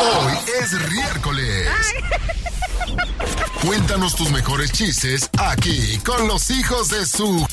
[0.00, 1.68] Hoy es miércoles.
[3.64, 7.46] Cuéntanos tus mejores chistes aquí con los hijos de su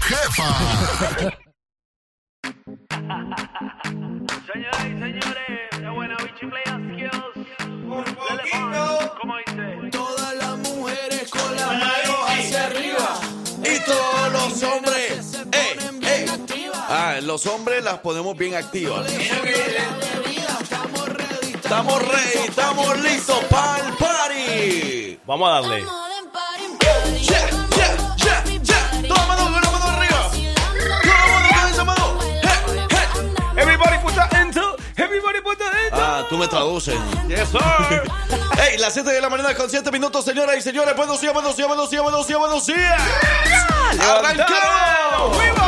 [0.00, 1.43] jefa.
[17.24, 19.10] Los hombres las ponemos bien activas.
[21.54, 25.18] Estamos ready, estamos listos para el party.
[25.26, 25.80] Vamos a darle.
[25.80, 29.08] Yeah, yeah, yeah, yeah.
[29.08, 30.30] Toda mano, con la mano arriba.
[31.02, 32.18] Toda mano con esa mano.
[32.20, 33.06] Hey, hey.
[33.56, 34.76] Everybody put that into.
[34.96, 35.96] Everybody put that into.
[35.96, 36.98] Ah, tú me traduces.
[37.28, 37.60] Yes, sir.
[38.56, 40.94] Hey, las 7 de la mañana con 7 minutos, señoras y señores.
[40.96, 43.02] Buenos días, buenos días, buenos días, buenos días, buenos días.
[44.00, 45.63] ¡Arrancamos!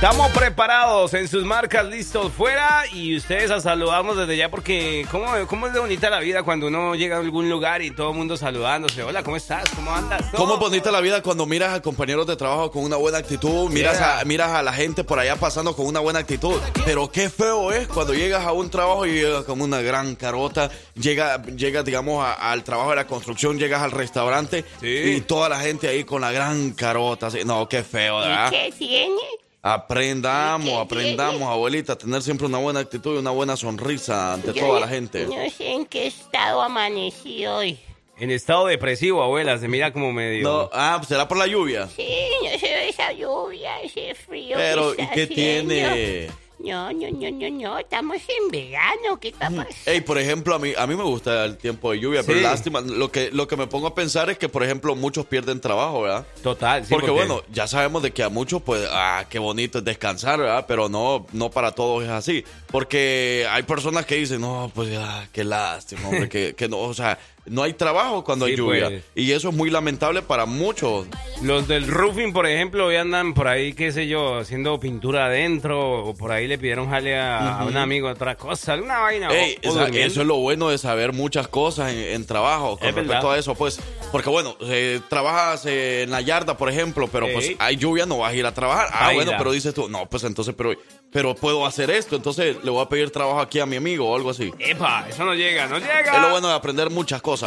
[0.00, 5.26] Estamos preparados en sus marcas, listos fuera y ustedes a saludarnos desde ya porque ¿cómo,
[5.48, 8.16] cómo es de bonita la vida cuando uno llega a algún lugar y todo el
[8.16, 9.02] mundo saludándose.
[9.02, 9.68] Hola, ¿cómo estás?
[9.74, 10.22] ¿Cómo andas?
[10.36, 13.70] ¿Cómo es bonita la vida cuando miras a compañeros de trabajo con una buena actitud?
[13.70, 14.20] Miras, Yeah.
[14.20, 16.54] a, miras a la gente por allá pasando con una buena actitud.
[16.84, 20.70] Pero qué feo es cuando llegas a un trabajo y llegas como una gran carota.
[20.94, 24.86] Llega, llegas, digamos, a- al trabajo de la construcción, llegas al restaurante Sí.
[25.16, 27.26] y toda la gente ahí con la gran carota.
[27.26, 27.40] así.
[27.44, 28.50] No, qué feo, ¿verdad?
[28.50, 29.16] ¿Qué tiene?
[29.62, 34.52] Aprendamos, ¿Qué aprendamos, abuelita, a tener siempre una buena actitud y una buena sonrisa ante
[34.52, 35.26] Yo toda la gente.
[35.26, 37.78] No sé en qué estado amanecí hoy.
[38.18, 40.42] En estado depresivo, abuela, se mira como medio.
[40.42, 41.88] No, ah, será por la lluvia.
[41.88, 42.08] Sí,
[42.42, 44.56] no sé esa lluvia, ese frío.
[44.56, 45.74] Pero, que ¿y está qué haciendo.
[45.74, 46.30] tiene?
[46.58, 47.78] No, no, no, no, no.
[47.78, 49.18] Estamos en verano.
[49.20, 49.68] ¿Qué está pasando?
[49.86, 52.80] Ey, por ejemplo, a mí, a mí me gusta el tiempo de lluvia, pero lástima.
[52.80, 56.02] Lo que, lo que me pongo a pensar es que, por ejemplo, muchos pierden trabajo,
[56.02, 56.26] ¿verdad?
[56.42, 59.84] Total, sí, porque, bueno, ya sabemos de que a muchos, pues, ah, qué bonito es
[59.84, 60.64] descansar, ¿verdad?
[60.66, 62.44] Pero no, no para todos es así.
[62.70, 66.94] Porque hay personas que dicen, no, pues, ah, qué lástima, hombre, que, que no, o
[66.94, 67.18] sea,
[67.50, 68.88] no hay trabajo cuando hay lluvia.
[68.88, 69.02] pues.
[69.14, 71.06] Y eso es muy lamentable para muchos.
[71.42, 76.04] Los del roofing, por ejemplo, ya andan por ahí, qué sé yo, haciendo pintura adentro,
[76.04, 79.28] o por ahí le pidieron jale a, a un amigo otra cosa, alguna vaina.
[79.28, 82.94] Ey, o eso es lo bueno de saber muchas cosas en, en trabajo con Es
[82.94, 83.32] respecto verdad.
[83.34, 83.80] a eso, pues,
[84.12, 88.18] porque bueno, eh, trabajas eh, en la yarda, por ejemplo, pero pues hay lluvia, no
[88.18, 88.88] vas a ir a trabajar.
[88.92, 89.14] Ah, Baila.
[89.24, 90.72] bueno, pero dices tú, no, pues entonces, pero,
[91.12, 94.16] pero puedo hacer esto, entonces le voy a pedir trabajo aquí a mi amigo o
[94.16, 94.52] algo así.
[94.58, 96.14] Epa, eso no llega, no llega.
[96.16, 97.37] Es lo bueno de aprender muchas cosas.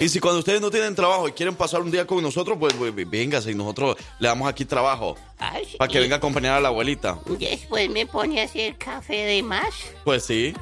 [0.00, 2.74] Y si cuando ustedes no tienen trabajo y quieren pasar un día con nosotros, pues,
[2.74, 5.76] pues véngase y nosotros le damos aquí trabajo Ay, sí.
[5.76, 7.18] para que venga a acompañar a la abuelita.
[7.26, 9.68] Después me pone a hacer café de más.
[10.04, 10.54] Pues sí,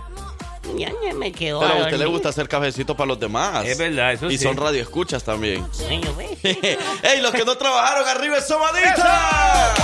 [0.77, 3.67] Ya no me quedo pero a usted le gusta hacer cafecito para los demás.
[3.67, 4.45] Es verdad, eso Y sí.
[4.45, 5.67] son radioescuchas también.
[5.83, 6.39] Bueno, ¿ves?
[7.03, 9.75] ¡Ey, los que no trabajaron, arriba esa manita!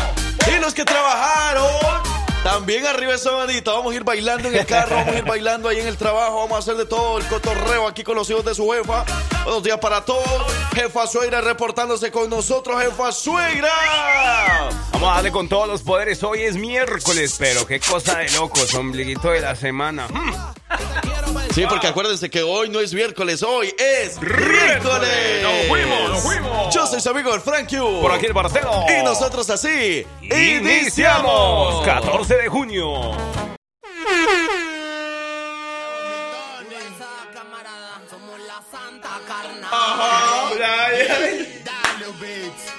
[0.57, 1.67] Y los que trabajaron,
[2.43, 3.73] también arriba esa manita.
[3.73, 6.37] Vamos a ir bailando en el carro, vamos a ir bailando ahí en el trabajo,
[6.37, 9.05] vamos a hacer de todo el cotorreo aquí con los hijos de su jefa.
[9.45, 10.53] Buenos días para todos.
[10.75, 13.71] Jefa Suegra reportándose con nosotros, jefa Suegra.
[14.93, 16.23] Vamos a darle con todos los poderes.
[16.23, 20.09] Hoy es miércoles, pero qué cosa de locos, ombliguito de la semana.
[20.09, 21.20] Mm.
[21.53, 25.43] Sí, porque acuérdense que hoy no es miércoles, hoy es miércoles.
[25.43, 26.75] ¡Nos fuimos, nos fuimos!
[26.75, 28.01] Yo soy su amigo el Frank Q.
[28.01, 28.85] Por aquí el Barcelo.
[28.89, 31.85] Y nosotros así iniciamos.
[31.85, 33.11] 14 de junio.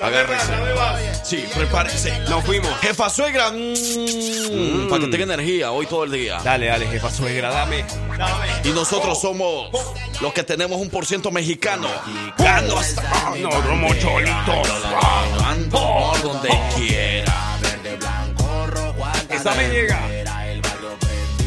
[0.02, 0.52] Agárrese.
[1.24, 2.18] Sí, prepárese.
[2.30, 2.72] Nos fuimos.
[2.80, 6.40] Jefa suegra, mm, para que tenga energía hoy todo el día.
[6.44, 7.86] Dale, dale, jefa suegra, dame.
[8.64, 9.70] Y nosotros somos
[10.20, 11.88] los que tenemos un por ciento mexicano.
[12.38, 14.68] Mexicano hasta No, como cholitos.
[15.70, 17.34] por donde quiera.
[19.30, 20.00] Esa me llega.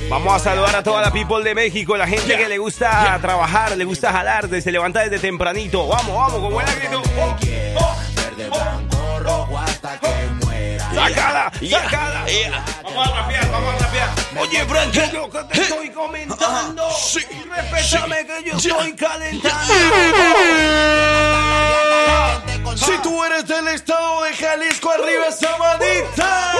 [0.09, 3.76] Vamos a saludar a toda la people de México, la gente que le gusta trabajar,
[3.76, 5.88] le gusta jalar, se levanta desde tempranito.
[5.88, 7.03] Vamos, vamos, con buen grito.
[7.19, 7.36] Oh,
[7.81, 8.13] oh,
[8.50, 8.84] oh.
[10.95, 11.50] ¡Sacada!
[11.61, 12.27] Yeah, ¡Sacada!
[12.27, 12.65] yeah.
[12.83, 14.09] Vamos a rapear, vamos a rapear.
[14.41, 16.91] Oye, Frank, yo que te estoy comentando.
[16.91, 17.21] Sí,
[17.51, 19.75] Respétame que yo estoy calentando.
[22.77, 26.53] Si tú eres del estado de Jalisco, arriba esa manita.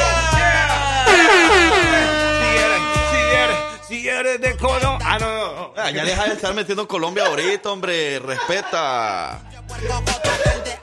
[1.07, 2.81] Si eres,
[3.11, 4.99] si eres, si eres de Colo.
[5.05, 5.75] Ah, no, no.
[5.77, 8.19] Ah, ya deja de estar metiendo Colombia ahorita, hombre.
[8.19, 9.41] Respeta.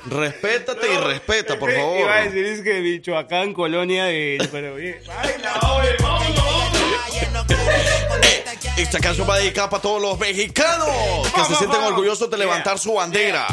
[0.06, 2.00] Respétate y respeta, por favor.
[2.00, 4.48] Iba a decir es que Michoacán, colonia de.
[4.52, 5.00] Pero bien.
[5.06, 6.52] ¡Baila, oye, vámonos!
[8.78, 10.88] Esta canción va dedicada para todos los mexicanos
[11.36, 13.46] que se sienten orgullosos de levantar su bandera.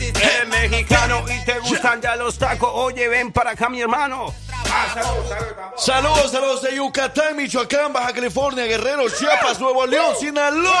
[0.00, 2.70] Eres mexicano y te gustan ya los tacos.
[2.72, 4.34] Oye, ven para acá, mi hermano.
[4.70, 5.84] Ah, saludos, vamos.
[5.84, 10.72] Saludos, saludos de Yucatán, Michoacán, Baja California, Guerrero, Chiapas, Nuevo León, Sinaloa.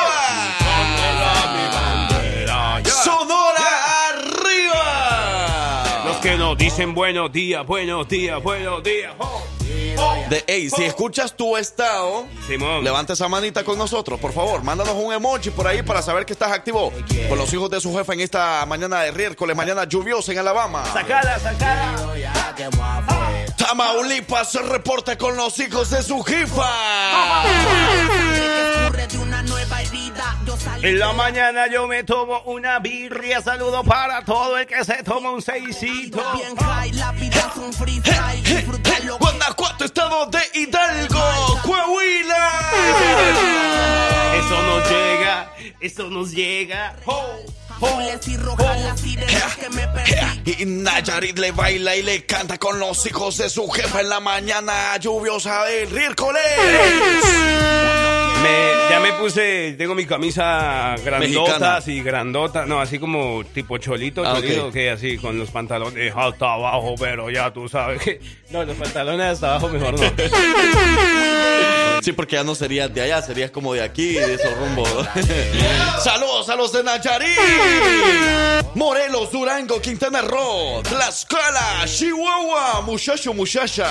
[6.22, 9.12] Que nos dicen buenos días, buenos días, buenos días.
[9.18, 9.42] Oh,
[10.30, 12.84] De, ey, si escuchas tu estado, Simón.
[12.84, 14.62] levanta esa manita con nosotros, por favor.
[14.62, 16.92] Mándanos un emoji por ahí para saber que estás activo
[17.28, 20.84] con los hijos de su jefa en esta mañana de miércoles, mañana lluviosa en Alabama.
[20.92, 21.96] Sacada, sacada.
[23.56, 27.42] Tamaulipas se reporta con los hijos de su jefa.
[30.82, 33.40] En la mañana yo me tomo una birria.
[33.40, 36.22] Saludo para todo el que se toma un seisito.
[39.18, 42.50] Guanajuato, estado de Hidalgo, Coahuila.
[44.38, 46.96] Eso nos llega, eso nos llega.
[50.44, 54.20] Y Nayarit le baila y le canta con los hijos de su jefa en la
[54.20, 56.42] mañana lluviosa del miércoles.
[58.42, 64.24] Me, ya me puse, tengo mi camisa grandota, así grandota, no, así como tipo cholito,
[64.26, 64.72] Ah, cholito, ok.
[64.72, 68.20] que así con los pantalones hasta abajo, pero ya tú sabes que
[68.50, 70.06] no, los pantalones hasta abajo mejor no.
[72.02, 74.88] Sí, porque ya no serías de allá, serías como de aquí, de esos rumbos.
[76.02, 77.38] Saludos a los de Nayarit,
[78.74, 83.90] Morelos, Durango, Quintana Roo, Tlaxcala, Chihuahua, muchacho, muchacha.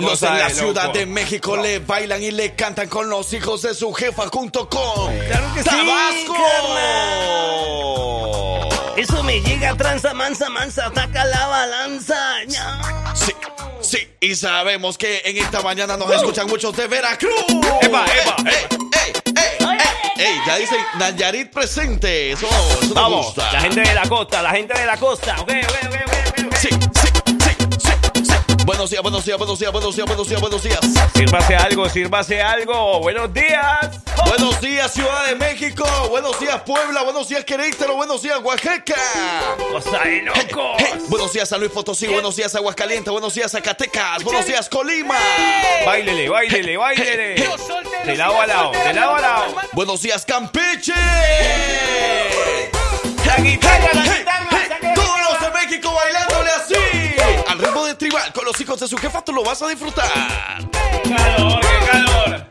[0.00, 0.98] Una Los de la de Ciudad loco.
[0.98, 5.16] de México le bailan y le cantan con los hijos de su jefa junto con
[5.18, 6.34] Claro que sí, Tabasco.
[8.96, 12.16] Eso me llega tranza, mansa, mansa, ataca la balanza.
[13.14, 13.32] Sí,
[13.88, 17.32] sí, y sabemos que en esta mañana nos escuchan muchos de Veracruz.
[17.80, 19.66] Epa, epa, ey, ey, ey,
[20.16, 22.32] ey, ey, ya dicen Nayarit presente.
[22.32, 22.46] Eso,
[22.82, 23.52] eso Vamos, gusta.
[23.52, 25.40] la gente de la costa, la gente de la costa.
[25.40, 26.27] Ok, ok, ok, ok,
[28.68, 30.78] Buenos días, buenos días, buenos días, buenos días, buenos días, buenos días.
[31.14, 33.00] Sírvase algo, sírvase algo.
[33.00, 33.88] Buenos días.
[34.26, 35.86] Buenos días, Ciudad de México.
[36.10, 37.00] Buenos días, Puebla.
[37.02, 37.94] Buenos días, Querétaro.
[37.96, 38.94] Buenos días, Oaxaca.
[39.72, 40.76] Cosa de locos.
[40.80, 42.08] Hey, buenos días, San Luis Potosí.
[42.08, 43.10] Buenos días, Aguascalientes.
[43.10, 44.22] Buenos días, Zacatecas.
[44.22, 45.16] Buenos días, Colima.
[45.86, 47.48] Báilele, báilele, báilele.
[48.04, 49.54] De lado a lado, de lado a lado.
[49.72, 50.92] Buenos días, Campeche.
[53.24, 54.48] La guitarra, la Hey, guitarra.
[54.82, 56.74] hey, todos los de México bailándole así.
[57.48, 58.17] Al ritmo de tribal, con
[58.48, 60.10] los hijos de su jefa, tú lo vas a disfrutar.
[60.10, 62.46] Calor, qué calor.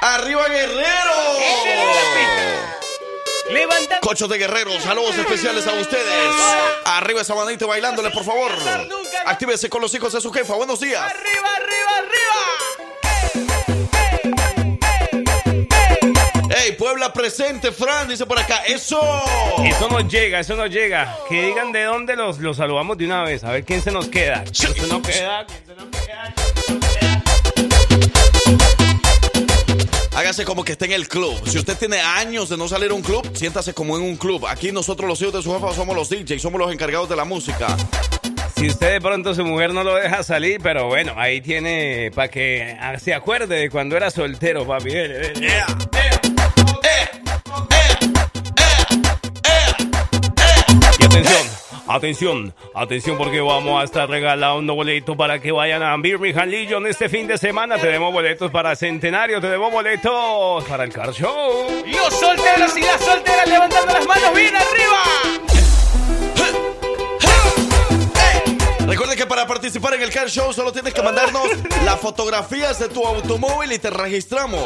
[0.00, 1.14] ¡Arriba, Guerrero!
[3.50, 4.00] Levanta.
[4.00, 6.34] Cochos de guerreros, saludos especiales a ustedes.
[6.84, 8.50] Arriba esa manita bailándole, por favor.
[9.26, 10.54] Actívese con los hijos de su jefa.
[10.56, 11.00] Buenos días.
[11.00, 11.98] Arriba, arriba,
[16.56, 18.62] Hey, Puebla presente, Fran, dice por acá.
[18.68, 19.00] Eso.
[19.64, 21.18] Eso nos llega, eso nos llega.
[21.28, 23.42] Que digan de dónde los, los saludamos de una vez.
[23.42, 24.44] A ver quién se nos queda.
[24.44, 25.46] ¿Quién se nos queda?
[25.46, 26.34] ¿Quién se nos queda?
[30.16, 31.36] Hágase como que esté en el club.
[31.44, 34.46] Si usted tiene años de no salir a un club, siéntase como en un club.
[34.46, 37.24] Aquí nosotros los hijos de su jefa somos los DJs, somos los encargados de la
[37.24, 37.76] música.
[38.56, 42.28] Si usted de pronto su mujer no lo deja salir, pero bueno, ahí tiene para
[42.28, 44.90] que se acuerde de cuando era soltero, papi.
[44.90, 45.32] Dele.
[45.40, 45.66] Yeah.
[50.98, 51.48] Y atención,
[51.88, 57.08] atención, atención porque vamos a estar regalando boletos para que vayan a Birmingham Legion este
[57.08, 57.78] fin de semana.
[57.78, 61.84] Tenemos boletos para Centenario, tenemos boletos para el Car Show.
[61.86, 65.02] Los solteros y las solteras levantando las manos bien arriba.
[68.86, 71.48] Recuerda que para participar en el Car Show solo tienes que mandarnos
[71.84, 74.64] las fotografías de tu automóvil y te registramos.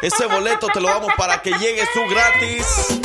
[0.00, 3.00] Ese boleto te lo damos para que llegues tú gratis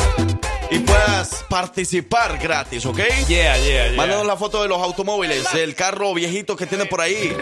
[0.72, 2.98] y puedas participar gratis, ¿ok?
[3.28, 3.92] Yeah, yeah, yeah.
[3.96, 7.36] Mándanos la foto de los automóviles, del carro viejito que tiene por ahí.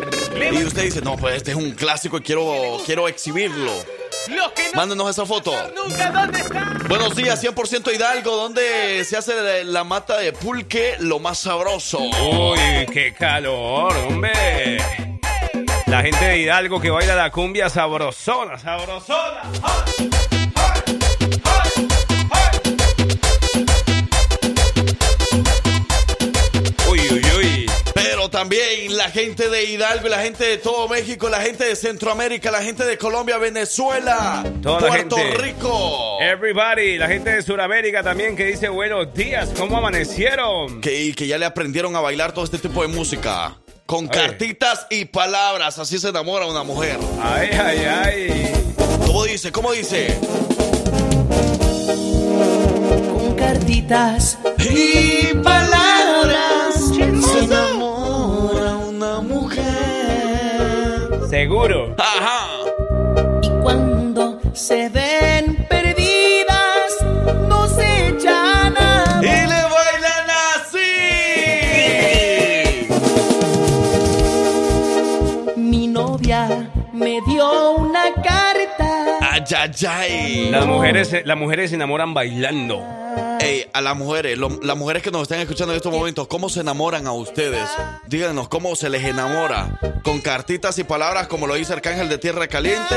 [0.52, 3.72] Y usted dice, no, pues este es un clásico y quiero, quiero exhibirlo.
[4.30, 5.54] Los que no Mándenos esa foto.
[5.76, 6.86] nunca dónde están.
[6.88, 12.00] Buenos días, 100% Hidalgo, donde se hace la- mata de pulque lo más sabroso.
[12.00, 14.78] Uy, qué calor, hombre.
[15.88, 19.42] La gente de Hidalgo que baila la cumbia sabrosona, sabrosona.
[20.00, 20.10] Uy,
[28.34, 32.64] también la gente de Hidalgo la gente de todo México, la gente de Centroamérica, la
[32.64, 35.38] gente de Colombia, Venezuela, Toda la Puerto gente.
[35.38, 36.18] Rico.
[36.20, 40.82] Everybody, la gente de Sudamérica también que dice buenos días, ¿cómo amanecieron?
[40.82, 43.56] Que, y que ya le aprendieron a bailar todo este tipo de música.
[43.86, 44.30] Con A ver.
[44.30, 46.98] cartitas y palabras, así se enamora una mujer.
[47.22, 48.52] Ay, ay, ay.
[49.06, 49.52] ¿Cómo dice?
[49.52, 50.18] ¿Cómo dice?
[53.12, 55.83] Con cartitas y palabras
[61.44, 61.94] Seguro.
[79.88, 80.50] Ay.
[80.52, 82.84] Las mujeres, se- las mujeres se enamoran bailando.
[83.40, 86.50] Ey, a las mujeres, lo- las mujeres que nos están escuchando en estos momentos, ¿cómo
[86.50, 87.68] se enamoran a ustedes?
[88.08, 89.80] Díganos cómo se les enamora.
[90.04, 92.96] Con cartitas y palabras como lo dice Arcángel de Tierra Caliente.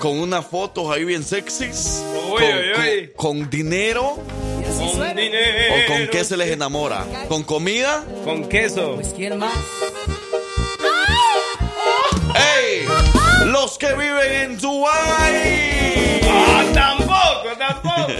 [0.00, 2.02] Con unas fotos ahí bien sexys.
[2.30, 3.12] Uy, con, uy, uy.
[3.16, 4.16] con- con dinero.
[4.16, 5.74] Con dinero.
[5.74, 7.04] ¿O con qué se les enamora?
[7.28, 8.04] ¿Con comida?
[8.24, 8.94] Con queso.
[8.96, 9.52] Pues quién más.
[12.34, 12.86] ¡Ey!
[13.54, 16.20] Los que viven en Dubai.
[16.28, 18.12] ¡Ah, tampoco, tampoco!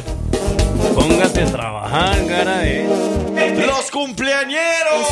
[0.95, 2.87] Póngase a trabajar, cara eh.
[3.67, 5.09] Los cumpleañeros.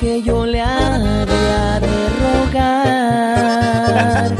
[0.00, 2.08] Que yo le había de
[2.48, 4.30] rogar.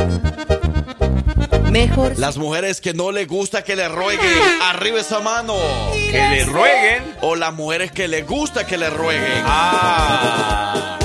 [1.70, 5.56] Mejor Las mujeres que no les gusta que le rueguen, arriba esa mano.
[5.92, 7.16] Que le rueguen.
[7.20, 9.42] O las mujeres que les gusta que le rueguen.
[9.44, 10.99] Ah.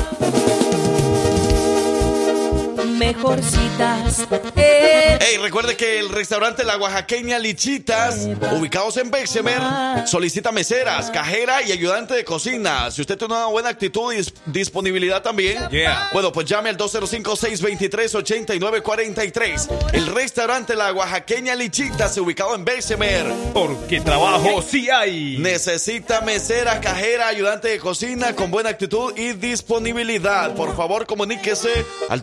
[2.97, 4.25] Mejorcitas.
[4.55, 9.59] Eh, Ey, recuerde que el restaurante La Oaxaqueña Lichitas, ubicados en Bexemer,
[10.07, 12.89] solicita meseras, cajera y ayudante de cocina.
[12.91, 16.09] Si usted tiene una buena actitud y dis- disponibilidad también, Yeah.
[16.13, 19.67] bueno, pues llame al 205-623-8943.
[19.93, 23.25] El restaurante La Oaxaqueña Lichitas, ubicado en Bexemer.
[23.53, 25.37] Porque trabajo sí hay.
[25.39, 30.53] Necesita mesera, cajera, ayudante de cocina con buena actitud y disponibilidad.
[30.55, 32.21] Por favor, comuníquese al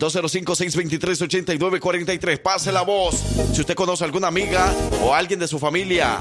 [0.67, 2.39] 205-623-8943.
[2.39, 3.15] Pase la voz.
[3.53, 6.17] Si usted conoce alguna amiga o alguien de su familia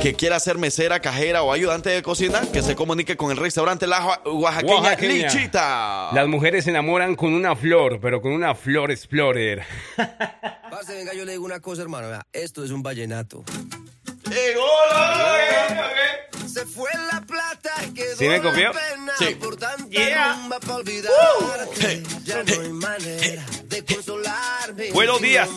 [0.00, 3.86] que quiera ser mesera, cajera o ayudante de cocina, que se comunique con el restaurante
[3.86, 5.28] La Oa- Oaxaqueña, Oaxaqueña.
[5.32, 6.10] Lichita.
[6.12, 9.62] Las mujeres se enamoran con una flor, pero con una flor explorer.
[9.96, 12.08] Parce, venga, yo le digo una cosa, hermano.
[12.32, 13.44] esto es un vallenato.
[14.30, 15.88] ¡Eh, hola!
[16.52, 18.72] Se fue la plata, quedó ¿Sí me copió?
[18.72, 19.34] la pena Sí.
[19.34, 20.34] por tanta Yeah.
[20.34, 21.80] rumba pa' olvidarte.
[21.80, 24.90] Hey, Ya no hay manera de consolarme.
[24.92, 25.48] Buenos Si días.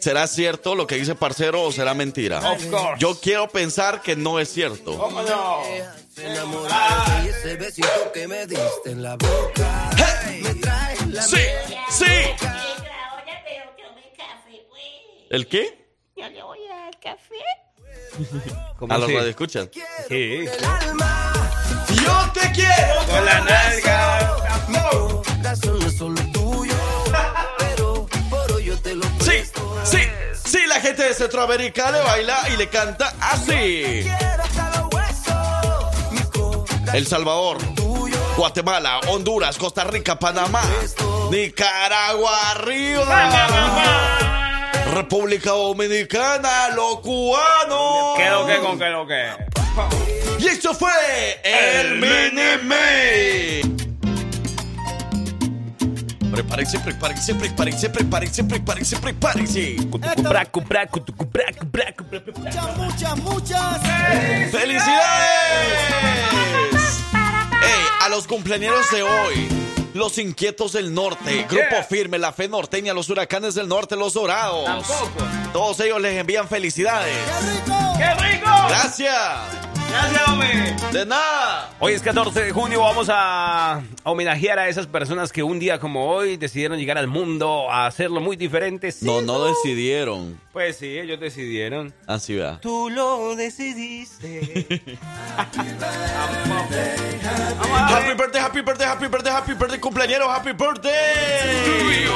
[0.00, 2.38] ¿Será cierto lo que dice Parcero o será mentira?
[2.38, 2.94] Of course.
[2.98, 4.98] Yo quiero pensar que no es cierto.
[4.98, 5.62] ¿Cómo no?
[6.16, 9.90] enamorarte y ese besito que me diste en la boca.
[10.42, 11.36] Me trae la Sí,
[11.90, 12.04] sí.
[12.38, 12.52] Pues.
[15.30, 15.86] ¿El qué?
[16.16, 17.34] Yo le voy a dar café.
[18.78, 19.68] ¿Cómo A los radioescuchas.
[20.08, 20.46] Sí.
[20.46, 21.32] el alma.
[22.04, 24.38] Yo te quiero Con la nalga.
[25.96, 26.74] Solo tuyo,
[27.58, 29.44] pero por hoy yo te lo Sí,
[29.84, 29.98] sí,
[30.44, 34.08] sí, la gente de Centroamérica le baila y le canta así.
[36.92, 37.58] El Salvador,
[38.36, 40.62] Guatemala, Honduras, Costa Rica, Panamá,
[41.30, 44.41] Nicaragua, arriba.
[44.94, 48.16] República Dominicana, los cubanos.
[48.16, 49.30] ¿Qué lo que con qué lo que?
[50.38, 50.92] Y esto fue
[51.44, 53.62] el Mini Me.
[56.32, 59.76] Prepárense, prepárense, prepárense, prepárense, prepárense, prepárense.
[59.90, 60.14] Cupra.
[62.76, 63.80] muchas, muchas.
[64.50, 64.92] ¡Felicidades!
[67.62, 69.48] Ey, a los cumpleaños de hoy.
[69.94, 71.82] Los inquietos del norte, Grupo Yeah.
[71.84, 74.64] Firme, La Fe Norteña, los huracanes del norte, los dorados.
[74.64, 75.24] Tampoco.
[75.52, 77.14] Todos ellos les envían felicidades.
[77.98, 78.50] ¡Qué rico!
[78.68, 79.14] Gracias.
[79.90, 80.74] Gracias, hombre.
[80.92, 81.70] De nada.
[81.78, 86.08] Hoy es 14 de junio, vamos a homenajear a esas personas que un día como
[86.08, 88.90] hoy decidieron llegar al mundo a hacerlo muy diferente.
[88.90, 90.40] Sí, No, no decidieron.
[90.52, 91.94] Pues sí, ellos decidieron.
[92.06, 92.60] Así va.
[92.60, 94.66] Tú lo decidiste.
[95.36, 95.60] Happy
[98.14, 102.06] birthday, happy birthday, happy birthday, happy birthday, cumpleañero, happy birthday.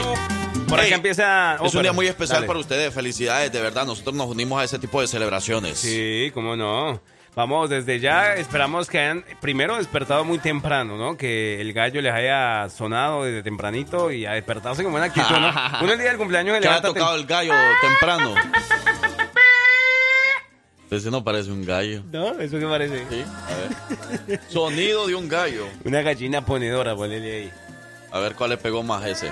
[0.68, 1.56] Por acá empieza.
[1.60, 2.46] oh, es un día muy especial dale.
[2.46, 2.92] para ustedes.
[2.92, 3.86] Felicidades, de verdad.
[3.86, 5.78] Nosotros nos unimos a ese tipo de celebraciones.
[5.78, 7.00] Sí, cómo no.
[7.36, 11.18] Vamos, desde ya esperamos que hayan primero despertado muy temprano, ¿no?
[11.18, 15.52] Que el gallo les haya sonado desde tempranito y a despertarse con buena actitud, ¿no?
[15.82, 17.52] Uno el día del cumpleaños Que ha tocado el gallo
[17.82, 18.34] temprano.
[20.90, 22.02] Ese no parece un gallo.
[22.10, 22.40] ¿No?
[22.40, 23.04] ¿Eso qué parece?
[23.10, 24.40] Sí, a ver.
[24.48, 25.66] Sonido de un gallo.
[25.84, 27.52] Una gallina ponedora, ponele ahí.
[28.12, 29.30] A ver cuál le pegó más ese.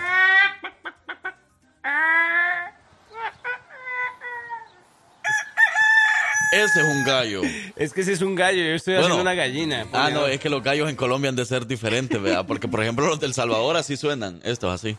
[6.54, 7.42] Ese es un gallo.
[7.76, 9.06] Es que ese es un gallo, yo estoy Bueno.
[9.06, 9.87] haciendo una gallina.
[9.92, 12.44] Ah, no, es que los gallos en Colombia han de ser diferentes, ¿verdad?
[12.46, 14.40] Porque, por ejemplo, los del Salvador así suenan.
[14.44, 14.96] Estos así.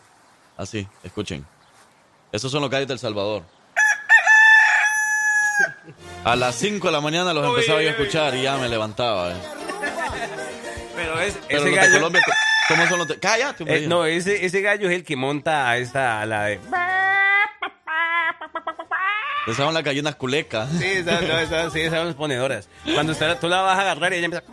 [0.58, 1.46] Así, escuchen.
[2.32, 3.44] Esos son los gallos del Salvador.
[6.24, 9.32] A las 5 de la mañana los empezaba yo a escuchar y ya me levantaba.
[9.32, 9.36] eh.
[10.96, 11.92] Pero es, Pero ese los de.
[11.94, 12.22] Colombia,
[12.68, 13.20] ¿cómo son los de...?
[13.20, 13.64] ¡Cállate!
[13.68, 16.60] Eh, no, ese, ese gallo es el que monta a esta, a la de.
[19.56, 20.70] Son las gallinas culecas.
[20.80, 22.68] Sí, esas, no, esas, sí, son las ponedoras.
[22.94, 24.44] Cuando usted- tú la vas a agarrar y ella empieza.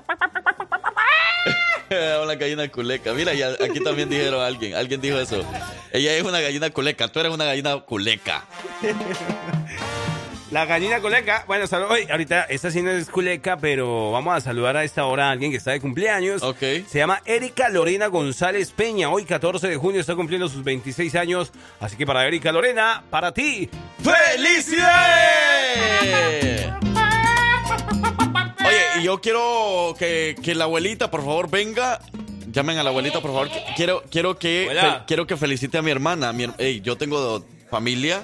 [2.23, 3.13] una gallina culeca.
[3.13, 4.75] Mira, ya aquí también dijeron a alguien.
[4.75, 5.45] Alguien dijo eso.
[5.93, 7.09] Ella es una gallina culeca.
[7.09, 8.45] Tú eres una gallina culeca.
[10.53, 11.45] La gallina culeca.
[11.47, 11.87] Bueno, salud.
[11.91, 15.31] Oye, ahorita esta sí no es culeca, pero vamos a saludar a esta hora a
[15.31, 16.43] alguien que está de cumpleaños.
[16.43, 16.59] Ok.
[16.87, 19.09] Se llama Erika Lorena González Peña.
[19.09, 21.53] Hoy, 14 de junio, está cumpliendo sus 26 años.
[21.81, 23.71] Así que para Erika Lorena, para ti.
[24.03, 26.71] ¡Felicidades!
[28.67, 31.99] Oye, y yo quiero que, que la abuelita, por favor, venga.
[32.51, 33.49] Llamen a la abuelita, por favor.
[33.75, 36.31] Quiero, quiero, que, fe- quiero que felicite a mi hermana.
[36.35, 38.23] Mi her- ey, yo tengo familia.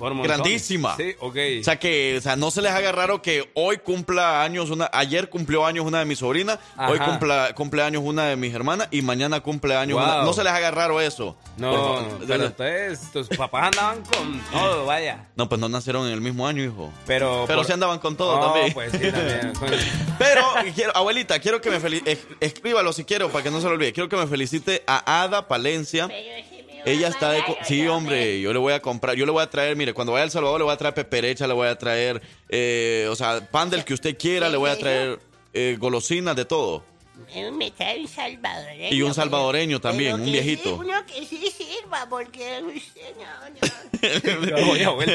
[0.00, 0.96] Grandísima.
[0.96, 1.36] Sí, ok.
[1.60, 4.88] O sea que, o sea, no se les haga raro que hoy cumpla años una,
[4.92, 8.88] ayer cumplió años una de mis sobrinas, hoy cumpla, cumple años una de mis hermanas
[8.90, 10.04] y mañana cumple años Wow.
[10.04, 10.22] una.
[10.24, 11.36] No se les haga raro eso.
[11.56, 15.28] No, de pero ustedes, tus papás andaban con todo, vaya.
[15.36, 16.90] No, pues no nacieron en el mismo año, hijo.
[17.06, 18.72] Pero, Pero por- sí andaban con todo No, también.
[18.72, 19.52] pues sí, también.
[20.18, 20.42] Pero,
[20.74, 22.18] quiero, abuelita, quiero que me felicite.
[22.40, 23.92] Escríbalo si quiero, para que no se lo olvide.
[23.92, 26.08] Quiero que me felicite a Ada Palencia.
[26.84, 27.42] Ella está de...
[27.64, 30.22] Sí, hombre, yo le voy a comprar, yo le voy a traer, mire, cuando vaya
[30.22, 33.40] a El Salvador le voy a traer peperecha, le voy a traer, eh, o sea,
[33.50, 35.18] pan del que usted quiera, le voy a traer
[35.52, 36.84] eh, golosinas de todo.
[37.52, 38.94] Me trae un salvadoreño.
[38.94, 40.62] Y un salvadoreño también, un viejito.
[40.62, 43.50] sí, uno que sí sirva, porque usted no,
[44.74, 45.00] no.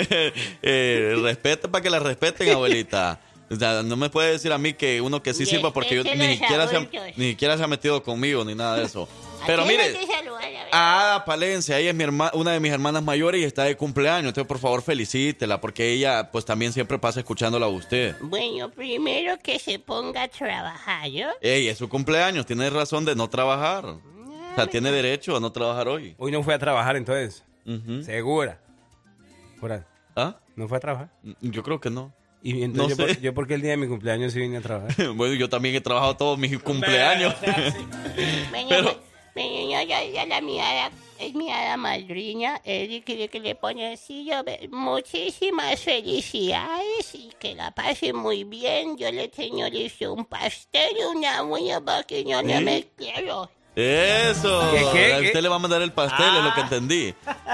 [0.61, 3.19] Eh, respeta para que la respeten, abuelita.
[3.49, 6.03] O sea, no me puede decir a mí que uno que sí sirva porque yo
[6.03, 9.07] Respete ni siquiera, se ha, ni siquiera se ha metido conmigo ni nada de eso.
[9.47, 9.97] Pero ¿A quién mire?
[10.71, 13.75] A Ada Palencia, ella es mi herma- una de mis hermanas mayores y está de
[13.77, 14.29] cumpleaños.
[14.29, 18.15] Entonces, por favor, felicítela porque ella, pues también siempre pasa escuchándola a usted.
[18.21, 21.29] Bueno, primero que se ponga a trabajar, ¿no?
[21.41, 23.85] Ey, es su cumpleaños, tiene razón de no trabajar.
[23.85, 26.15] O sea, tiene derecho a no trabajar hoy.
[26.17, 27.43] Hoy no fue a trabajar entonces.
[27.65, 28.03] Ujú.
[28.03, 28.59] Segura.
[29.59, 29.85] Fuera.
[30.15, 30.35] ¿Ah?
[30.55, 31.09] ¿No fue a trabajar?
[31.41, 32.13] Yo creo que no.
[32.41, 33.15] Y entonces No yo, sé.
[33.15, 34.95] por- yo porque el día de mi cumpleaños sí vine a trabajar.
[35.15, 37.33] Bueno, yo también he trabajado todos mis cumpleaños.
[38.51, 39.04] Bueno, Pero-
[39.35, 42.59] bueno, ya, ya, ya la mirada es mi hada madrina.
[42.63, 44.25] Él quiere que le pone así.
[44.25, 48.97] Yo, ve- muchísimas felicidades y que la pase muy bien.
[48.97, 52.61] Yo le tengo listo un pastel y una uña para que yo no ¿Eh?
[52.61, 53.49] me quiero.
[53.75, 54.71] Eso.
[54.71, 55.25] ¿Qué, qué, A qué?
[55.27, 57.13] usted le va a mandar el pastel, es lo que entendí.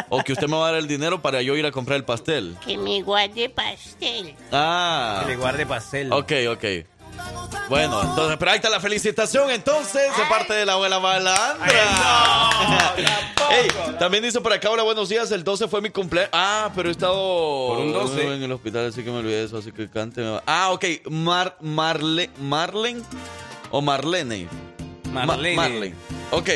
[0.09, 2.05] O que usted me va a dar el dinero para yo ir a comprar el
[2.05, 2.55] pastel.
[2.63, 4.35] Que me guarde pastel.
[4.51, 5.21] Ah.
[5.23, 6.13] Que le guarde pastel.
[6.13, 6.63] Ok, ok.
[7.69, 11.55] Bueno, entonces, pero ahí está la felicitación entonces de parte de la abuela Malandra.
[13.51, 13.67] Ey,
[13.99, 16.29] también dice por acá, hola, buenos días, el 12 fue mi cumpleaños.
[16.33, 17.13] Ah, pero he estado
[17.67, 18.35] Por un 12.
[18.35, 20.21] en el hospital, así que me olvidé de eso, así que cante.
[20.45, 23.03] Ah, ok, Mar, Marle, Marlen
[23.71, 24.47] o Marlene.
[25.11, 25.55] Ma- Marlene.
[25.55, 25.95] Marlene.
[26.31, 26.49] Ok.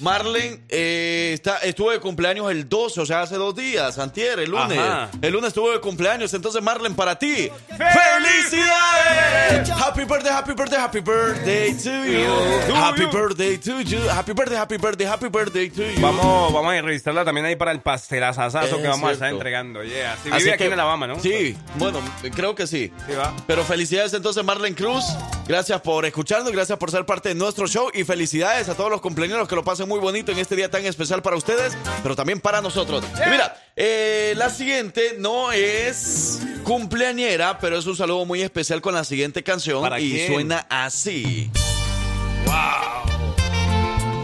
[0.00, 4.50] Marlene eh, está, estuvo de cumpleaños el 12, o sea, hace dos días, antier, el
[4.50, 4.78] lunes.
[4.78, 5.10] Ajá.
[5.20, 9.70] El lunes estuvo de cumpleaños, entonces Marlene, para ti, ¡felicidades!
[9.70, 12.74] Happy birthday, happy birthday, happy birthday to you.
[12.74, 14.08] Happy birthday to you.
[14.08, 16.00] Happy birthday, happy birthday, happy birthday to you.
[16.00, 19.82] Vamos, vamos a registrarla también ahí para el pastelazazazo que vamos a estar entregando.
[19.82, 20.16] Yeah.
[20.22, 21.18] Si Así vive aquí que- en Alabama, ¿no?
[21.20, 22.00] Sí, bueno,
[22.34, 22.92] creo que sí.
[23.06, 23.34] Sí, va.
[23.46, 25.04] Pero felicidades entonces Marlene Cruz.
[25.46, 29.00] Gracias por escucharnos, gracias por ser parte de nuestro show y felicidades a todos los
[29.00, 32.40] cumpleaños que lo pasen muy bonito en este día tan especial para ustedes, pero también
[32.40, 33.04] para nosotros.
[33.26, 38.94] Y mira, eh, la siguiente no es cumpleañera, pero es un saludo muy especial con
[38.94, 40.32] la siguiente canción ¿Para y quién?
[40.32, 41.50] suena así.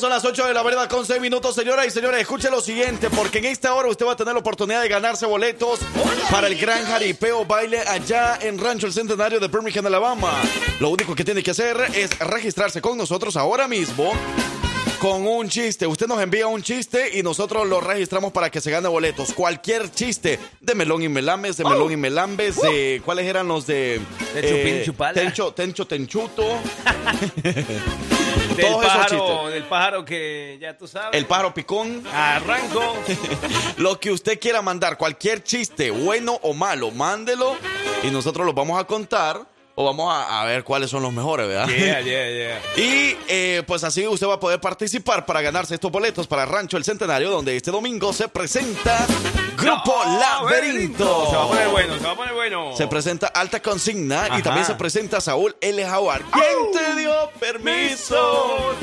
[0.05, 2.21] son las 8 de la mañana con 6 minutos, señoras y señores.
[2.21, 5.25] Escuche lo siguiente, porque en esta hora usted va a tener la oportunidad de ganarse
[5.25, 5.81] boletos
[6.31, 10.31] para el gran jaripeo baile allá en Rancho El Centenario de Birmingham, Alabama.
[10.79, 14.12] Lo único que tiene que hacer es registrarse con nosotros ahora mismo
[15.05, 15.87] con un chiste.
[15.87, 19.35] Usted nos envía un chiste y nosotros lo registramos para que se gane boletos.
[19.35, 24.01] Cualquier chiste de melón y melambes, de melón y melambes, de cuáles eran los de
[24.33, 25.12] De chupín y chupala.
[25.12, 26.43] Tencho, tencho, tenchuto.
[28.57, 29.53] Del Todos esos pájaro, chistes.
[29.53, 31.19] del pájaro que ya tú sabes.
[31.19, 32.03] El pájaro picón.
[32.11, 32.95] Arranco.
[33.77, 37.57] Lo que usted quiera mandar, cualquier chiste, bueno o malo, mándelo
[38.03, 41.49] y nosotros los vamos a contar o vamos a, a ver cuáles son los mejores,
[41.49, 41.67] ¿verdad?
[41.69, 42.61] Yeah, yeah, yeah.
[42.77, 46.77] Y eh, pues así usted va a poder participar para ganarse estos boletos para Rancho
[46.77, 49.07] El Centenario, donde este domingo se presenta
[49.57, 51.27] Grupo Laberinto.
[51.31, 52.77] Se va a poner bueno, se va a poner bueno.
[52.77, 55.85] Se presenta Alta Consigna y también se presenta Saúl L.
[55.85, 56.23] Jaguar.
[56.33, 58.75] ¿Quién te dio permiso?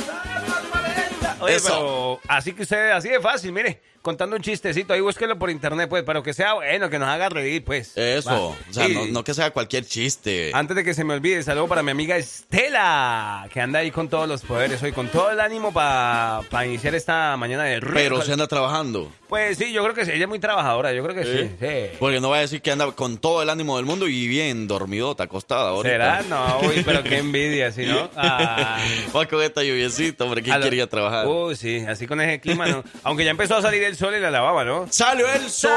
[1.39, 1.67] Oye, Eso.
[1.67, 5.89] pero así que usted, así de fácil, mire, contando un chistecito, ahí búsquelo por internet,
[5.89, 7.95] pues, pero que sea bueno, que nos haga reír, pues.
[7.97, 8.37] Eso, Va.
[8.39, 10.51] o sea, no, no que sea cualquier chiste.
[10.53, 14.09] Antes de que se me olvide, saludo para mi amiga Estela, que anda ahí con
[14.09, 18.23] todos los poderes hoy, con todo el ánimo para iniciar esta mañana de Pero récord.
[18.23, 19.11] se anda trabajando.
[19.31, 21.49] Pues sí, yo creo que sí, ella es muy trabajadora, yo creo que sí.
[21.57, 21.95] sí.
[22.01, 24.67] Porque no va a decir que anda con todo el ánimo del mundo y bien
[24.67, 25.89] dormidota, acostada ahorita.
[25.89, 26.21] ¿Será?
[26.23, 28.09] No, uy, pero qué envidia, ¿sí, no?
[28.17, 28.77] Ah.
[29.15, 31.27] Va con esta lluviecita, hombre, ¿quién lo- quería trabajar?
[31.27, 32.83] Uy, sí, así con ese clima, ¿no?
[33.03, 34.87] Aunque ya empezó a salir el sol en la lavaba, ¿no?
[34.91, 35.71] ¡Salió el sol!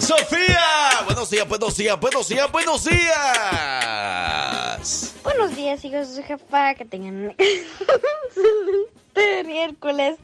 [0.00, 0.62] ¡Sofía!
[1.04, 3.04] Buenos días, buenos días, buenos días, buenos días.
[5.22, 10.16] Buenos días, hijos de su jefa, que tengan un excelente miércoles.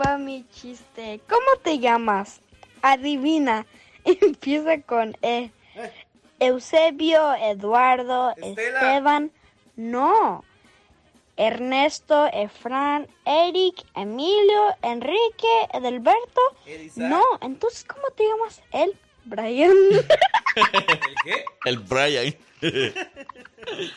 [0.00, 1.20] Va mi chiste.
[1.28, 2.40] ¿Cómo te llamas?
[2.82, 3.66] Adivina.
[4.04, 5.50] Empieza con E.
[6.40, 8.78] Eusebio, Eduardo, Estela.
[8.80, 9.30] Esteban.
[9.76, 10.44] No.
[11.36, 16.40] Ernesto, Efran, Eric, Emilio, Enrique, Edelberto.
[16.66, 17.00] Elisa.
[17.00, 18.62] No, entonces ¿cómo te llamas?
[18.72, 19.72] Él, Brian.
[20.56, 21.44] ¿El qué?
[21.64, 22.36] El Brian.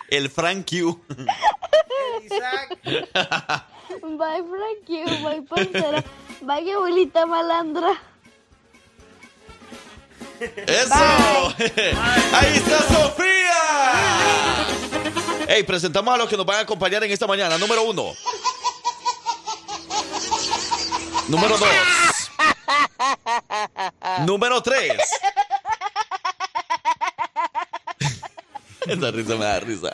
[0.10, 1.02] El Frank Q.
[2.24, 3.66] Isaac.
[4.02, 6.04] Bye, Frank you, bye, parcera.
[6.42, 8.02] Bye, abuelita malandra.
[10.40, 10.94] ¡Eso!
[12.34, 14.66] ¡Ahí está Sofía!
[15.48, 17.58] Hey, presentamos a los que nos van a acompañar en esta mañana.
[17.58, 18.14] Número uno.
[21.28, 21.70] Número dos.
[24.26, 24.98] Número tres.
[28.88, 29.94] Esa risa me da risa.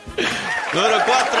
[0.72, 1.40] Número cuatro.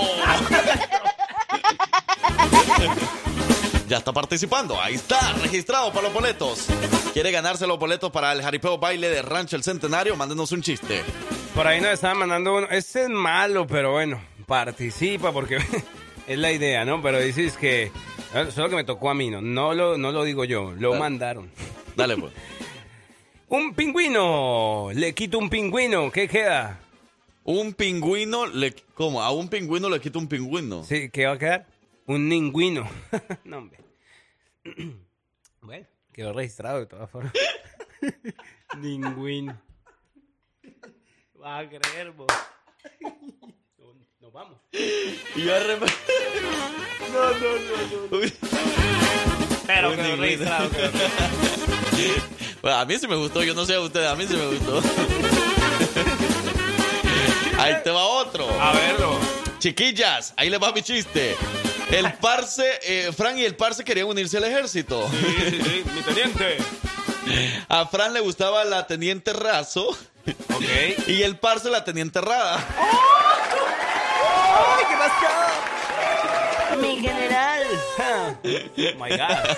[3.89, 4.81] ya está participando.
[4.81, 6.67] Ahí está, registrado para los boletos.
[7.13, 10.17] ¿Quiere ganarse los boletos para el jaripeo baile de Rancho El Centenario?
[10.17, 11.03] Mándenos un chiste.
[11.55, 12.67] Por ahí nos estaban mandando uno.
[12.71, 15.59] Este es malo, pero bueno, participa porque
[16.27, 17.03] es la idea, ¿no?
[17.03, 17.91] Pero dices que.
[18.55, 19.43] Solo que me tocó a mí, ¿no?
[19.43, 21.01] No lo, no lo digo yo, lo Dale.
[21.01, 21.51] mandaron.
[21.95, 22.33] Dale, pues.
[23.49, 26.79] Un pingüino, le quito un pingüino, ¿qué queda?
[27.45, 28.73] Un pingüino le.
[28.95, 29.21] ¿Cómo?
[29.23, 30.85] A un pingüino le quita un pingüino.
[30.85, 31.67] Sí, ¿qué va a quedar?
[32.07, 32.89] Un ningüino.
[33.45, 33.79] no, hombre.
[35.61, 37.33] bueno, quedó registrado de todas formas.
[38.79, 39.61] ningüino.
[41.43, 42.29] Va a creer, vos.
[44.21, 44.61] Nos vamos.
[45.35, 45.79] Y yo arre-
[47.13, 48.33] No, no, no, no.
[49.67, 50.23] Pero Un quedó ningüino.
[50.23, 50.71] registrado.
[50.71, 51.33] quedó registrado.
[52.63, 54.47] Bueno, a mí sí me gustó, yo no sé a ustedes, a mí sí me
[54.47, 54.81] gustó.
[57.63, 58.49] Ahí te va otro.
[58.61, 59.19] A verlo.
[59.59, 61.37] Chiquillas, ahí les va mi chiste.
[61.91, 65.09] El parce, eh, Fran y el parce querían unirse al ejército.
[65.11, 66.57] Sí, sí, sí, mi teniente.
[67.69, 69.87] A Fran le gustaba la teniente raso
[70.55, 70.65] Ok.
[71.09, 72.57] y el parce la teniente errada.
[74.55, 75.72] ¡Ay, qué!
[76.83, 77.63] mi general.
[77.99, 78.37] oh
[78.99, 79.57] my God.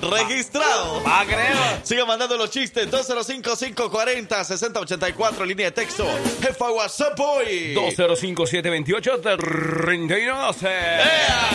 [0.00, 1.02] Registrado.
[1.04, 1.80] Ah, creo.
[1.82, 2.88] Sigue mandando los chistes.
[2.90, 6.06] 205-540-6084, línea de texto.
[6.42, 7.74] Jefa WhatsApp hoy.
[7.74, 10.62] 205-728-32.
[10.62, 11.04] Yeah.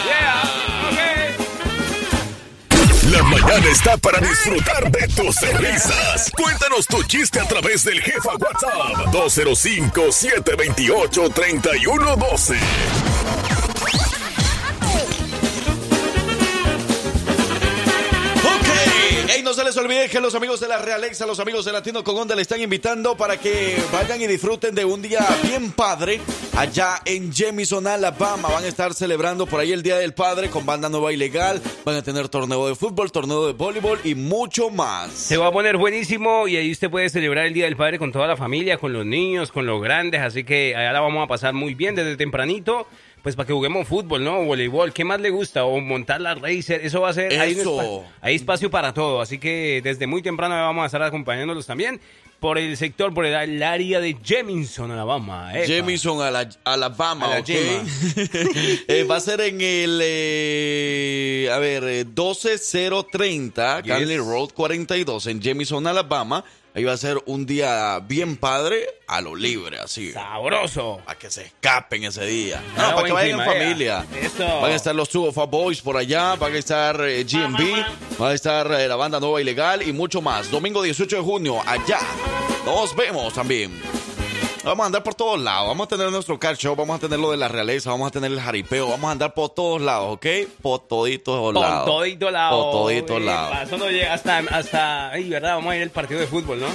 [0.06, 0.44] yeah.
[0.92, 1.32] Okay.
[3.12, 6.32] La mañana está para disfrutar de tus risas.
[6.32, 12.58] Cuéntanos tu chiste a través del jefa WhatsApp 205 728 3112.
[19.72, 22.42] Les olvide que los amigos de la Realexa, los amigos de Latino con Onda le
[22.42, 26.20] están invitando para que vayan y disfruten de un día bien padre
[26.58, 28.50] allá en Jemison, Alabama.
[28.50, 31.62] Van a estar celebrando por ahí el Día del Padre con banda nueva ilegal.
[31.86, 35.14] Van a tener torneo de fútbol, torneo de voleibol y mucho más.
[35.14, 38.12] Se va a poner buenísimo y ahí usted puede celebrar el Día del Padre con
[38.12, 41.28] toda la familia, con los niños, con los grandes, así que allá la vamos a
[41.28, 42.88] pasar muy bien desde tempranito.
[43.22, 44.44] Pues para que juguemos fútbol, ¿no?
[44.44, 45.66] Voleibol, ¿qué más le gusta?
[45.66, 47.40] O montar la racer, eso va a ser...
[47.40, 48.04] Hay, un Eso.
[48.20, 52.02] hay espacio para todo, así que desde muy temprano vamos a estar acompañándolos también
[52.42, 55.54] por el sector, por el, el área de Jemison, Alabama.
[55.54, 55.68] Epa.
[55.68, 57.44] Jemison, Ala- Alabama, A la.
[58.88, 63.88] Eh, va a ser en el, eh, a ver, eh, 12030, Yes.
[63.94, 66.44] Canley Road 42, en Jemison, Alabama.
[66.74, 70.14] Ahí va a ser un día bien padre, a lo libre, así.
[70.14, 71.02] Sabroso.
[71.06, 72.64] Para que se escapen ese día.
[72.78, 74.06] No, Ah, para que vayan en familia.
[74.20, 74.62] Eso.
[74.62, 78.20] Van a estar los Two of Our Boys por allá, van a estar eh, GMB,
[78.22, 80.50] va a estar eh, la banda Nueva Ilegal y mucho más.
[80.50, 82.00] Domingo 18 de junio, allá.
[82.66, 83.72] Nos vemos también.
[84.64, 85.68] Vamos a andar por todos lados.
[85.70, 88.12] Vamos a tener nuestro car show, vamos a tener lo de la realeza, vamos a
[88.12, 90.26] tener el jaripeo, vamos a andar por todos lados, ¿ok?
[90.62, 91.86] Por toditos Por lados.
[91.86, 92.62] todito lado.
[92.62, 93.58] Por toditos lados.
[93.64, 96.68] Eso no llega hasta, hasta, ay, verdad, vamos a ir al partido de fútbol, ¿no?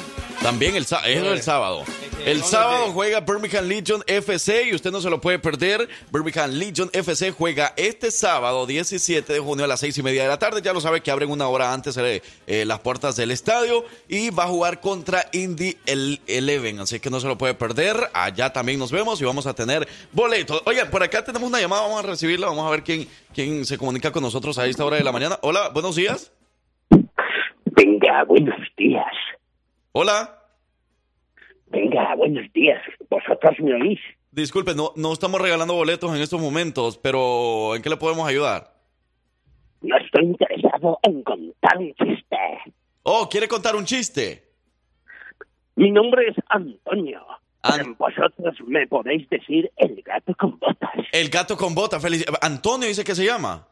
[0.42, 1.84] También el, eso el sábado.
[2.24, 2.92] El ¿dónde sábado es?
[2.92, 5.88] juega Birmingham Legion FC y usted no se lo puede perder.
[6.12, 10.28] Birmingham Legion FC juega este sábado 17 de junio a las seis y media de
[10.28, 10.62] la tarde.
[10.62, 14.30] Ya lo sabe que abren una hora antes eh, eh, las puertas del estadio y
[14.30, 16.80] va a jugar contra Indy el Eleven.
[16.80, 17.96] Así que no se lo puede perder.
[18.12, 20.62] Allá también nos vemos y vamos a tener boletos.
[20.64, 21.82] Oigan, por acá tenemos una llamada.
[21.82, 22.46] Vamos a recibirla.
[22.46, 25.38] Vamos a ver quién, quién se comunica con nosotros a esta hora de la mañana.
[25.42, 26.32] Hola, buenos días.
[27.64, 29.04] Venga, buenos días.
[29.98, 30.38] Hola.
[31.68, 32.82] Venga, buenos días.
[33.08, 33.98] ¿Vosotros me oís?
[34.30, 38.74] Disculpe, no, no estamos regalando boletos en estos momentos, pero ¿en qué le podemos ayudar?
[39.80, 42.36] No estoy interesado en contar un chiste.
[43.04, 44.44] Oh, ¿quiere contar un chiste?
[45.76, 47.24] Mi nombre es Antonio.
[47.62, 50.92] An- Vosotros me podéis decir el gato con botas.
[51.10, 51.98] El gato con bota.
[52.00, 53.66] Felici- Antonio dice que se llama.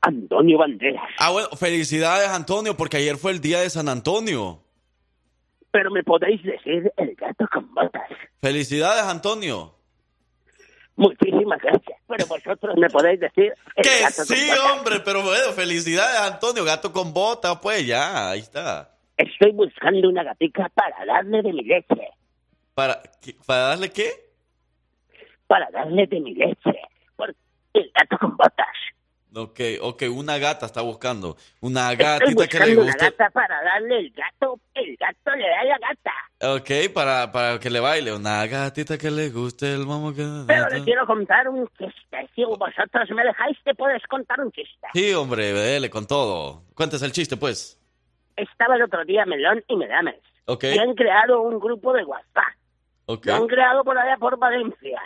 [0.00, 1.10] Antonio Banderas.
[1.18, 4.62] Ah, bueno, felicidades, Antonio, porque ayer fue el día de San Antonio.
[5.70, 8.08] Pero me podéis decir el gato con botas.
[8.40, 9.74] Felicidades, Antonio.
[10.96, 11.98] Muchísimas gracias.
[12.08, 14.72] Pero vosotros me podéis decir el Que gato con sí, botas.
[14.72, 16.64] hombre, pero bueno, felicidades, Antonio.
[16.64, 18.90] Gato con bota, pues ya, ahí está.
[19.18, 22.08] Estoy buscando una gatica para darle de mi leche.
[22.74, 23.02] ¿Para,
[23.46, 24.10] ¿para darle qué?
[25.46, 26.72] Para darle de mi leche.
[27.16, 27.34] Por
[27.74, 28.66] el gato con botas.
[29.38, 31.36] Ok, ok, una gata está buscando.
[31.60, 33.04] Una gatita que le buscando una guste.
[33.04, 34.58] gata para darle el gato.
[34.72, 36.54] El gato le da la gata.
[36.54, 38.14] Ok, para, para que le baile.
[38.14, 40.24] Una gatita que le guste el mamo que...
[40.46, 42.30] Pero le quiero contar un chiste.
[42.34, 44.86] Si vosotros me dejáis, te puedes contar un chiste.
[44.94, 46.62] Sí, hombre, dele con todo.
[46.74, 47.78] Cuéntese el chiste, pues.
[48.36, 50.20] Estaba el otro día Melón y Melames.
[50.46, 52.54] Ok, Y han creado un grupo de WhatsApp.
[53.04, 53.26] ok.
[53.26, 55.02] Lo han creado por allá por Valencia.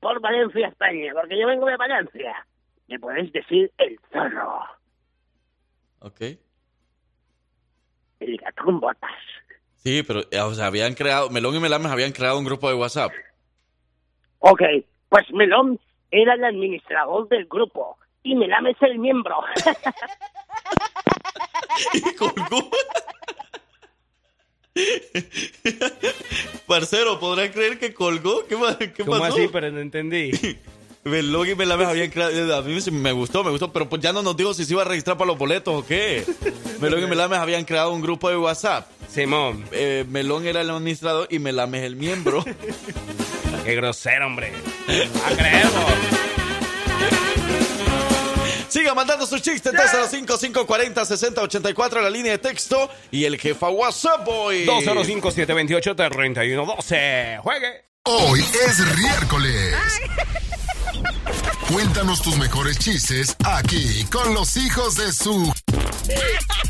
[0.00, 1.12] Por Valencia, España.
[1.12, 2.46] Porque yo vengo de Valencia.
[2.88, 4.60] Me podéis decir el zorro.
[6.00, 6.20] Ok.
[8.20, 9.10] El gato con botas.
[9.76, 12.74] Sí, pero, eh, o sea, habían creado, Melón y Melames habían creado un grupo de
[12.74, 13.12] WhatsApp.
[14.40, 14.62] Ok,
[15.08, 15.78] pues Melón
[16.10, 17.98] era el administrador del grupo.
[18.22, 19.36] Y Melames el miembro.
[21.94, 22.70] Y colgó.
[26.66, 28.44] Parcero, ¿podrá creer que colgó?
[28.46, 28.56] ¿Qué,
[28.94, 29.34] qué ¿Cómo pasó?
[29.34, 29.48] así?
[29.48, 30.32] Pero no entendí.
[31.04, 34.20] Melón y Melames habían creado, a mí me gustó, me gustó, pero pues ya no
[34.22, 36.24] nos dijo si se iba a registrar para los boletos o qué.
[36.80, 38.88] Melón y Melames habían creado un grupo de WhatsApp.
[39.12, 42.44] Simón, Eh, Melón era el administrador y Melames el miembro.
[43.64, 44.52] qué grosero, hombre.
[45.24, 45.72] Ah, creemos.
[48.68, 54.26] Siga mandando sus chistes desde los 5540-6084 la línea de texto y el jefa WhatsApp
[54.26, 54.66] Boy.
[54.66, 57.38] 205-728-3112.
[57.40, 57.84] Juegue.
[58.04, 59.74] Hoy es miércoles.
[61.72, 65.52] Cuéntanos tus mejores chistes aquí con los hijos de su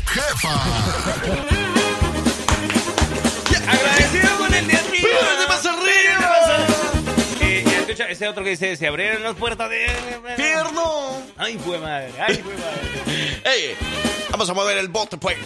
[0.07, 0.63] jefa.
[3.67, 5.89] Agradecido con el día ¡Pero te vas a reír!
[5.89, 5.98] Eh, ya
[7.99, 9.87] escucha, ese otro que dice, se abrieron las puertas de...
[10.35, 11.21] ¡Pierno!
[11.37, 13.41] Ay, fue madre, ay, fue madre.
[13.45, 13.75] Ey,
[14.31, 15.37] vamos a mover el bote, pues.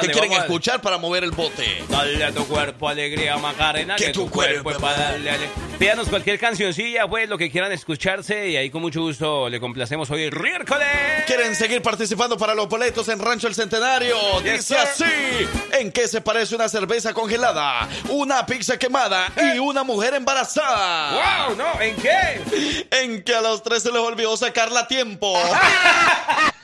[0.00, 1.84] ¿Qué quieren a escuchar para mover el bote?
[1.88, 5.48] Dale a tu cuerpo alegría, Macarena, Que que, tu tu cuerpo cuerpo para darle ale-
[5.78, 10.10] Pídanos cualquier cancioncilla, pues, lo que quieran escucharse y ahí con mucho gusto le complacemos
[10.10, 10.88] hoy miércoles.
[11.26, 14.16] ¿Quieren seguir participando para los boletos en Rancho El Centenario?
[14.42, 15.06] Yes, Dice sir.
[15.06, 15.48] así.
[15.78, 21.46] ¿En qué se parece una cerveza congelada, una pizza quemada y una mujer embarazada?
[21.48, 21.56] ¡Wow!
[21.56, 21.75] ¿No?
[21.80, 22.88] ¿En qué?
[23.02, 25.34] En que a los tres se les olvidó sacarla a tiempo.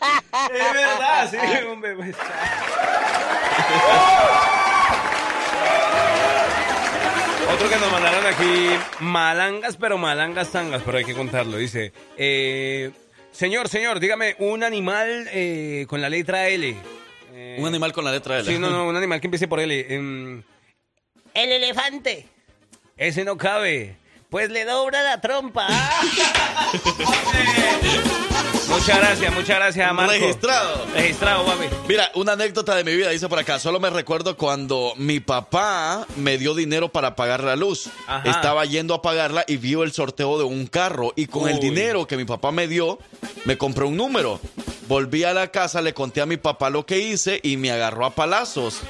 [0.52, 1.94] Es verdad, sí, hombre.
[1.94, 2.16] pues.
[7.54, 8.68] Otro que nos mandaron aquí,
[9.00, 11.56] malangas, pero malangas tangas, pero hay que contarlo.
[11.58, 12.90] Dice, eh,
[13.32, 16.74] señor, señor, dígame un animal eh, con la letra L.
[17.34, 18.50] Eh, Un animal con la letra L.
[18.50, 19.86] Sí, no, no, un animal que empiece por L.
[19.94, 20.42] Em,
[21.34, 22.26] El elefante.
[22.96, 23.96] ese no cabe.
[24.32, 25.68] Pues le dobla la trompa.
[28.70, 30.12] Muchas gracias, muchas gracias, Marco.
[30.12, 30.86] Registrado.
[30.94, 31.66] Registrado, papi.
[31.86, 33.58] Mira, una anécdota de mi vida, dice por acá.
[33.58, 37.90] Solo me recuerdo cuando mi papá me dio dinero para pagar la luz.
[38.06, 38.30] Ajá.
[38.30, 41.12] Estaba yendo a pagarla y vio el sorteo de un carro.
[41.14, 42.98] Y con el dinero que mi papá me dio,
[43.44, 44.40] me compré un número.
[44.92, 48.04] Volví a la casa, le conté a mi papá lo que hice y me agarró
[48.04, 48.82] a palazos.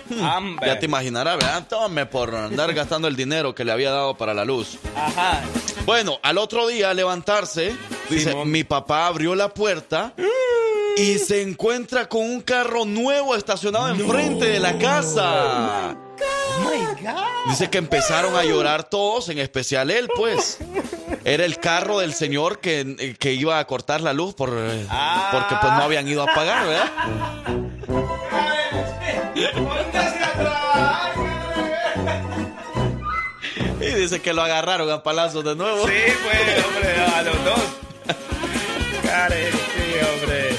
[0.60, 1.68] Ya te imaginarás, ¿verdad?
[1.68, 4.78] Tome por andar gastando el dinero que le había dado para la luz.
[4.96, 5.44] Ajá.
[5.86, 7.76] Bueno, al otro día al levantarse,
[8.10, 8.50] dice, Simón.
[8.50, 10.12] mi papá abrió la puerta
[10.96, 15.96] y se encuentra con un carro nuevo estacionado enfrente de la casa.
[16.24, 17.50] Oh my God.
[17.50, 20.58] Dice que empezaron a llorar todos, en especial él, pues.
[21.24, 25.28] Era el carro del señor que, que iba a cortar la luz por, eh, Ah.
[25.32, 26.90] porque pues no habían ido a pagar, ¿verdad?
[33.80, 35.86] Y dice que lo agarraron a palazos de nuevo.
[35.86, 37.60] Sí, pues, hombre, a los dos.
[39.02, 40.56] Care, sí, hombre.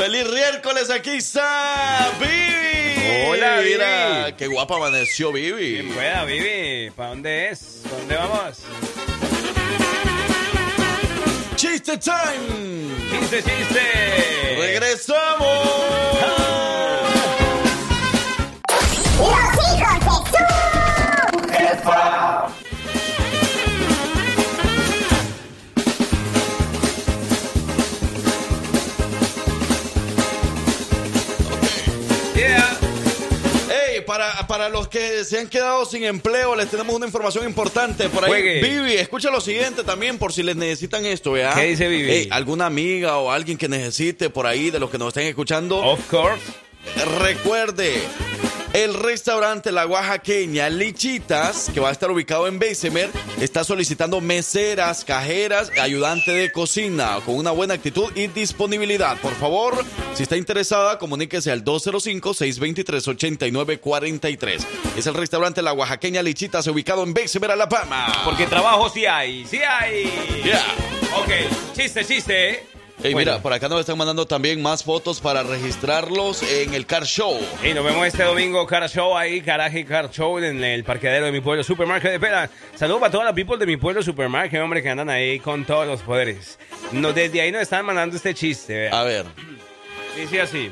[0.00, 0.88] ¡Feliz miércoles!
[0.88, 3.26] Aquí está Vivi.
[3.28, 3.72] Hola, Vivi.
[3.74, 5.72] Mira, qué guapa amaneció Vivi.
[5.72, 6.90] Bien pueda, Vivi.
[6.92, 7.82] ¿Para dónde es?
[7.82, 8.58] ¿Para dónde vamos?
[11.54, 12.96] ¡Chiste time!
[13.10, 14.56] Chiste, chiste.
[14.58, 15.68] ¡Regresamos!
[19.18, 20.32] Los hijos
[21.52, 22.49] de su
[34.50, 38.08] para, los que se han quedado sin empleo, les tenemos una información importante.
[38.08, 38.60] Por ahí, Juegue.
[38.60, 41.54] Vivi, escucha lo siguiente también, por si les necesitan esto, ¿verdad?
[41.54, 42.26] ¿Qué dice Vivi?
[42.32, 46.00] Alguna amiga o alguien que necesite por ahí, de los que nos estén escuchando, Of
[46.10, 46.42] course.
[47.20, 48.02] Recuerde.
[48.72, 55.04] El restaurante La Oaxaqueña Lichitas, que va a estar ubicado en Beisemer, está solicitando meseras,
[55.04, 59.18] cajeras, ayudante de cocina con una buena actitud y disponibilidad.
[59.18, 64.64] Por favor, si está interesada, comuníquese al 205-623-8943.
[64.96, 68.22] Es el restaurante La Oaxaqueña Lichitas, ubicado en Beisemer, Alabama.
[68.24, 70.04] Porque trabajo sí hay, sí hay.
[70.44, 70.62] Yeah.
[71.16, 71.30] Ok,
[71.74, 72.69] chiste, chiste.
[73.02, 73.30] Hey, Bueno.
[73.32, 77.38] mira, por acá nos están mandando también más fotos para registrarlos en el Car Show.
[77.64, 81.32] Y nos vemos este domingo, Car Show ahí, Caraje Car Show en el parqueadero de
[81.32, 82.50] mi pueblo, Supermarket de Pera.
[82.74, 85.86] Saludos para toda la people de mi pueblo, Supermarket, hombre, que andan ahí con todos
[85.86, 86.58] los poderes.
[86.92, 88.90] No, desde ahí nos están mandando este chiste.
[88.90, 89.24] A ver.
[90.16, 90.70] Dice así.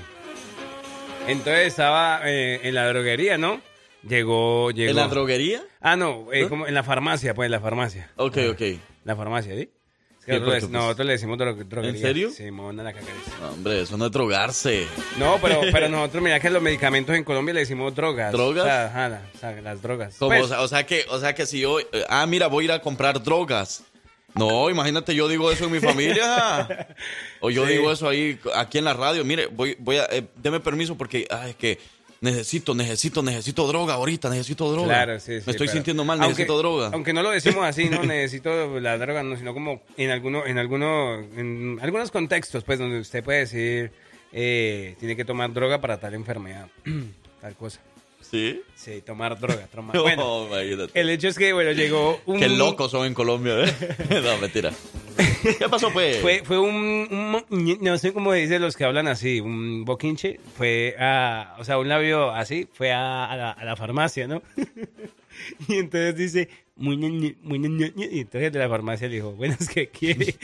[1.29, 3.63] Entonces estaba eh, en la droguería, ¿no?
[4.07, 4.91] Llegó, llegó.
[4.91, 5.63] ¿En la droguería?
[5.81, 6.49] Ah, no, eh, ¿Eh?
[6.49, 8.11] como en la farmacia, pues, en la farmacia.
[8.17, 8.63] Ok, ok.
[9.05, 9.71] La farmacia, ¿sí?
[10.35, 11.91] Nosotros, pues, nosotros le decimos dro- droguería.
[12.01, 12.31] ¿En serio?
[12.31, 13.31] Sí, mona la cacariza.
[13.41, 14.87] No, hombre, eso no es drogarse.
[15.17, 18.33] No, pero, pero nosotros, mira que los medicamentos en Colombia le decimos drogas.
[18.33, 18.65] ¿Drogas?
[18.65, 20.17] O sea, ajá, la- o sea, las drogas.
[20.19, 22.47] Como, Pues, o, sea, o sea que, o sea que si yo, eh, ah, mira,
[22.49, 23.83] voy a ir a comprar drogas.
[24.35, 26.69] No, imagínate, yo digo eso en mi familia.
[27.41, 27.73] o yo Sí.
[27.73, 29.25] digo eso ahí, aquí en la radio.
[29.25, 31.79] Mire, voy, voy a, eh, deme permiso porque, ah, es que
[32.21, 34.89] necesito, necesito, necesito droga ahorita, necesito droga.
[34.89, 35.43] Claro, sí, sí.
[35.47, 36.91] Me estoy pero- sintiendo mal, aunque- necesito droga.
[36.93, 40.59] Aunque no lo decimos así, no necesito la droga, no, sino como en alguno, en
[40.59, 43.93] alguno, en algunos contextos, pues, donde usted puede decir,
[44.33, 46.69] eh, tiene que tomar droga para tal enfermedad,
[47.41, 47.81] tal cosa.
[48.31, 48.61] ¿Sí?
[48.75, 49.95] Sí, tomar droga, tomar.
[49.97, 51.01] No, Bueno, imagínate.
[51.01, 52.39] el hecho es que, bueno, llegó un...
[52.39, 53.75] Qué locos son en Colombia, ¿eh?
[54.23, 54.73] no, mentira.
[55.59, 56.19] ¿Qué pasó, pues?
[56.19, 57.43] Fue, fue un,
[57.81, 61.89] no sé cómo dicen los que hablan así, un boquinche, fue a, o sea, un
[61.89, 64.43] labio así, fue a, a la, a la farmacia, ¿no?
[65.69, 66.97] y entonces dice, muy
[67.43, 70.35] muy ñe, y entonces de la farmacia le dijo, bueno, es que quiere.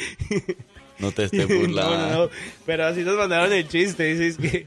[0.98, 1.98] No te estés burlando.
[1.98, 2.30] no, no,
[2.66, 4.66] pero así nos mandaron el chiste, dice, es que.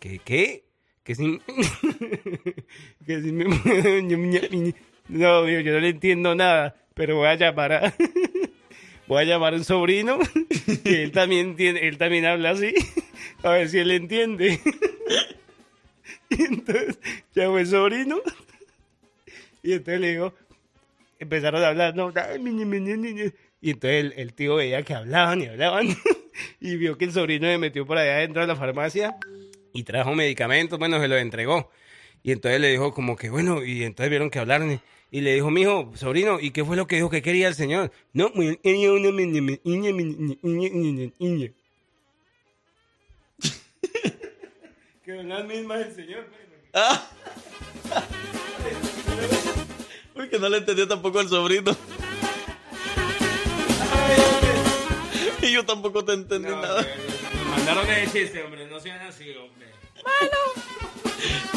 [0.00, 0.68] ¿Qué, qué?
[1.08, 1.40] que si...
[3.06, 3.46] que si me...
[5.08, 7.94] No, yo, no le entiendo nada, pero voy a llamar a...
[9.06, 10.18] voy a llamar a un sobrino,
[10.84, 12.74] que él también, tiene, él también habla así,
[13.42, 14.60] a ver si él entiende.
[16.28, 16.98] y entonces
[17.34, 18.20] llamó el sobrino,
[19.62, 20.34] y entonces le digo,
[21.18, 22.12] empezaron a hablar, no,
[23.60, 25.88] y entonces el, el tío veía que hablaban y hablaban,
[26.60, 29.16] y vio que el sobrino se metió por allá dentro de la farmacia
[29.72, 31.70] y trajo medicamentos, bueno, se los entregó.
[32.22, 34.80] Y entonces le dijo como que, bueno, y entonces vieron que hablaron.
[35.10, 37.92] Y, le dijo, mijo, sobrino, ¿y qué fue lo que dijo que quería el señor?
[38.12, 38.58] No, muy-
[45.04, 46.26] que las mismas el señor.
[50.28, 51.74] Porque no le entendió tampoco al sobrino.
[55.40, 56.86] Y yo tampoco te entendí nada.
[57.50, 59.68] Mandaron el chiste, hombre, no sean así, hombre.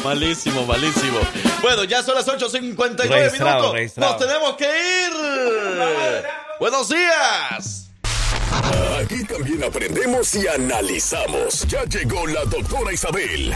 [0.02, 1.18] Malísimo, malísimo.
[1.60, 3.72] Bueno, ya son las 8.59 Registrado, minutos.
[3.74, 4.12] registrado.
[4.12, 6.24] Nos tenemos que ir.
[6.58, 7.90] Buenos días.
[9.04, 11.66] Aquí también aprendemos y analizamos.
[11.68, 13.54] Ya llegó la doctora Isabel.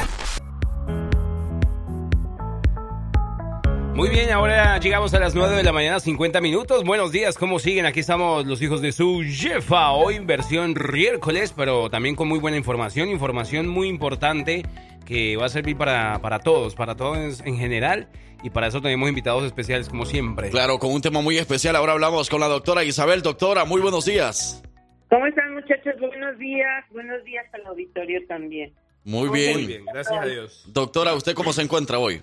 [3.97, 6.85] Muy bien, ahora llegamos a las 9 de la mañana, 50 minutos.
[6.85, 7.87] Buenos días, ¿cómo siguen?
[7.87, 9.93] Aquí estamos los hijos de su jefa.
[9.93, 13.09] Hoy versión miércoles, pero también con muy buena información.
[13.09, 14.65] Información muy importante
[15.07, 18.11] que va a servir para, para todos, para todos en general.
[18.43, 20.51] Y para eso tenemos invitados especiales como siempre.
[20.51, 21.75] Claro, con un tema muy especial.
[21.75, 23.23] Ahora hablamos con la doctora Isabel.
[23.23, 24.63] Doctora, muy buenos días.
[25.09, 25.95] ¿Cómo están muchachos?
[25.99, 26.85] Buenos días.
[26.91, 28.75] Buenos días al auditorio también.
[29.05, 29.55] Muy bien.
[29.55, 30.65] Muy bien, gracias a Dios.
[30.71, 32.21] Doctora, ¿usted cómo se encuentra hoy?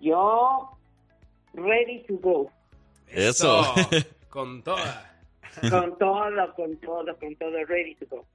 [0.00, 0.70] Yo,
[1.54, 2.50] ready to go.
[3.08, 3.64] Eso.
[4.28, 5.10] Con toda.
[5.70, 8.26] Con todo, con todo, con todo, ready to go.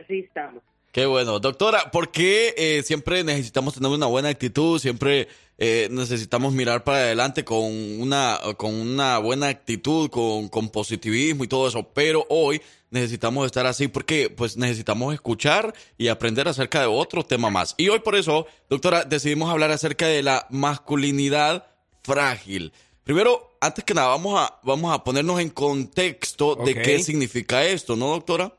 [0.00, 0.62] Así estamos.
[0.90, 1.40] Qué bueno.
[1.40, 4.78] Doctora, ¿por qué eh, siempre necesitamos tener una buena actitud?
[4.78, 7.64] Siempre eh, necesitamos mirar para adelante con
[8.00, 11.88] una, con una buena actitud, con, con positivismo y todo eso.
[11.94, 12.60] Pero hoy
[12.90, 17.74] necesitamos estar así porque pues necesitamos escuchar y aprender acerca de otro tema más.
[17.76, 21.66] Y hoy por eso, doctora, decidimos hablar acerca de la masculinidad
[22.04, 22.72] frágil.
[23.02, 27.96] Primero, antes que nada, vamos a, vamos a ponernos en contexto de qué significa esto,
[27.96, 28.52] ¿no, doctora?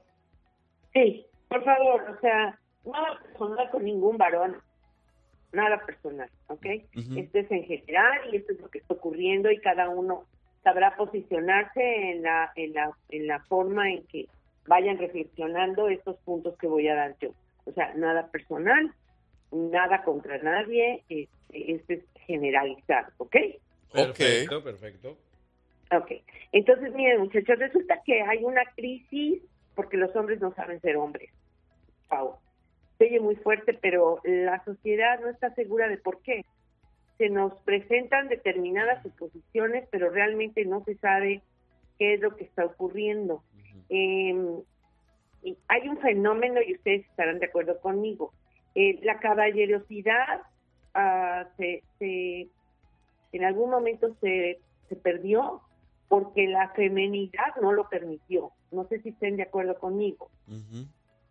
[0.94, 4.58] Sí, por favor, o sea, nada personal con ningún varón.
[5.52, 6.66] Nada personal, ¿ok?
[6.98, 7.18] Ujú.
[7.18, 10.26] Esto es en general y esto es lo que está ocurriendo y cada uno
[10.64, 14.28] sabrá posicionarse en la, en la, en la forma en que
[14.68, 17.30] vayan reflexionando estos puntos que voy a dar yo.
[17.66, 18.94] O sea, nada personal,
[19.52, 21.30] nada contra nadie, este,
[21.74, 23.36] esto es generalizado, ¿ok?
[23.92, 25.18] Perfecto, perfecto.
[25.92, 26.12] Ok.
[26.52, 29.42] Entonces, miren, muchachos, resulta que hay una crisis
[29.76, 31.30] porque los hombres no saben ser hombres.
[32.08, 32.38] Pau.
[32.98, 36.46] Se oye muy fuerte, pero la sociedad no está segura de por qué.
[37.18, 41.42] Se nos presentan determinadas suposiciones, pero realmente no se sabe
[42.00, 43.44] qué es lo que está ocurriendo.
[43.90, 44.34] Eh,
[45.44, 48.34] y hay un fenómeno, y ustedes estarán de acuerdo conmigo.
[48.74, 50.42] Eh, la caballerosidad
[50.96, 52.48] ah, se, se-
[53.32, 55.62] en algún momento se, se perdió
[56.08, 58.52] porque la femenidad no lo permitió.
[58.72, 60.30] No sé si estén de acuerdo conmigo.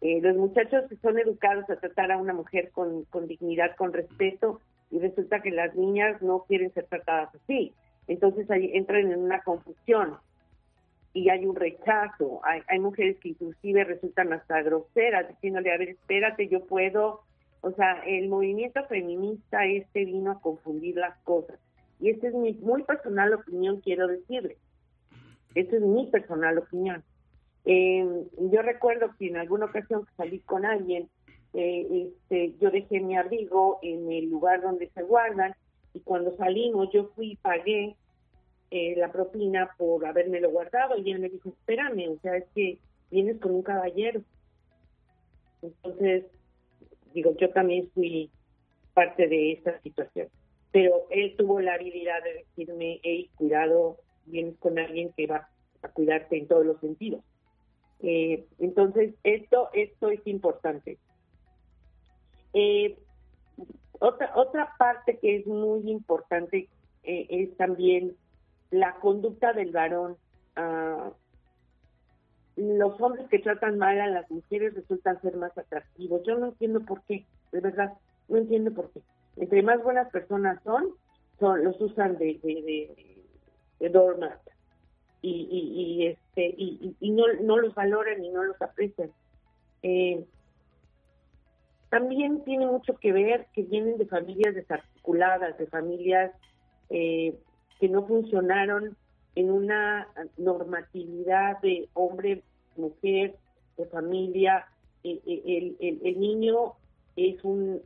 [0.01, 4.61] Eh, los muchachos son educados a tratar a una mujer con, con dignidad, con respeto,
[4.91, 7.73] y resulta que las niñas no quieren ser tratadas así.
[8.07, 10.19] Entonces ahí entran en una confusión
[11.15, 12.41] y hay un rechazo.
[12.45, 17.23] Hay, hay mujeres que inclusive resultan hasta groseras, diciéndole, a ver, espérate, yo puedo.
[17.65, 21.59] O sea, el movimiento feminista este vino a confundir las cosas.
[21.99, 24.59] Y esta es mi muy personal opinión, quiero decirle.
[25.55, 27.03] Esta es mi personal opinión.
[27.65, 31.09] Eh, yo recuerdo que en alguna ocasión que salí con alguien,
[31.55, 35.55] eh, este, yo dejé mi abrigo en el lugar donde se guardan
[35.95, 37.97] y cuando salimos yo fui y pagué
[38.73, 42.79] eh, la propina por habérmelo guardado y él me dijo, espérame, o sea, es que
[43.11, 44.21] vienes con un caballero.
[45.62, 46.27] Entonces,
[47.15, 48.31] digo, yo también fui
[48.93, 50.29] parte de esta situación.
[50.73, 55.49] Pero él tuvo la habilidad de decirme, hey, cuidado, vienes con alguien que va
[55.83, 57.23] a cuidarte en todos los sentidos.
[58.01, 60.99] Eh, entonces, esto, esto es importante.
[62.53, 62.99] Eh,
[64.01, 66.69] otra, otra parte que es muy importante
[67.05, 68.17] eh, es también
[68.71, 70.17] la conducta del varón.
[70.57, 71.12] Ah,
[72.57, 76.23] los hombres que tratan mal a las mujeres resultan ser más atractivos.
[76.25, 77.93] Yo no entiendo por qué, de verdad,
[78.29, 79.01] no entiendo por qué.
[79.37, 80.91] Entre más buenas personas son,
[81.41, 83.25] son los usan de, de, de,
[83.81, 84.39] de doormat
[85.23, 89.11] y, y, y, este y, y- no, no los valoran y no los aprecian.
[89.83, 90.25] Eh,
[91.91, 96.33] también tiene mucho que ver que vienen de familias desarticuladas, de familias
[96.91, 97.37] eh,
[97.81, 98.97] que no funcionaron
[99.35, 102.43] en una normatividad de hombre,
[102.76, 103.37] mujer,
[103.76, 104.66] de familia.
[105.03, 106.74] Eh, eh, el, el, el niño
[107.16, 107.80] es un...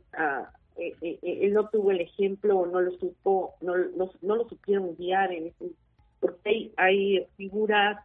[0.77, 5.33] eh, él no tuvo el ejemplo, no lo supo, no, no, no lo supieron guiar
[5.33, 5.71] en ese,
[6.21, 7.97] porque hay, hay figuras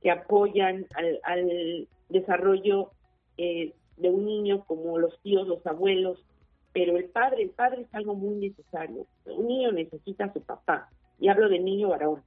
[0.00, 2.92] que apoyan al, al desarrollo
[3.38, 6.24] eh, de un niño como los tíos, los abuelos,
[6.72, 9.06] pero el padre, el padre es algo muy necesario.
[9.26, 10.88] Un niño necesita a su papá,
[11.18, 12.22] y hablo de niño varón,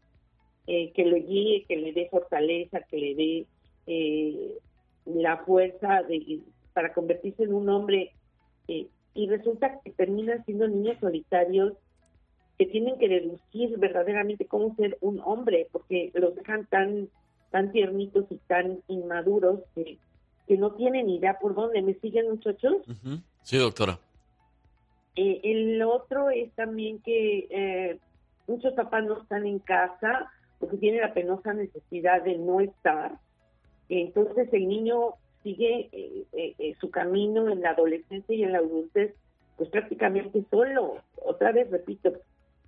[0.68, 3.46] eh, que lo guíe, que le dé fortaleza, que le dé
[3.88, 4.58] eh,
[5.06, 6.40] la fuerza de,
[6.74, 8.12] para convertirse en un hombre.
[8.68, 11.74] eh, y resulta que terminan siendo niños solitarios
[12.58, 17.10] que tienen que deducir verdaderamente cómo ser un hombre, porque los dejan tan
[17.52, 19.98] tan tiernitos y tan inmaduros que,
[20.46, 21.82] que no tienen idea por dónde.
[21.82, 22.76] ¿Me siguen, muchachos?
[23.44, 23.98] Sí, doctora.
[25.16, 28.00] Eh, el otro es también que eh,
[28.48, 30.30] muchos papás no están en casa
[30.60, 33.20] porque tienen la penosa necesidad de no estar.
[33.90, 38.60] Entonces el niño sigue eh, eh, eh, su camino en la adolescencia y en la
[38.60, 39.14] adultez,
[39.58, 40.98] pues prácticamente solo.
[41.24, 42.14] Otra vez repito,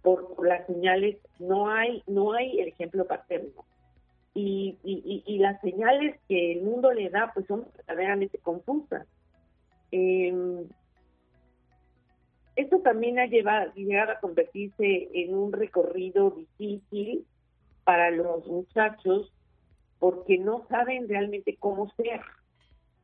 [0.01, 3.65] por, las señales no hay no hay el ejemplo paterno.
[4.33, 9.07] Y, y, y- y las señales que el mundo le da pues son verdaderamente confusas.
[9.91, 10.67] Em,
[12.55, 17.25] esto también ha llevado, llegado a convertirse en un recorrido difícil
[17.87, 19.31] para los muchachos
[19.97, 22.19] porque no saben realmente cómo ser.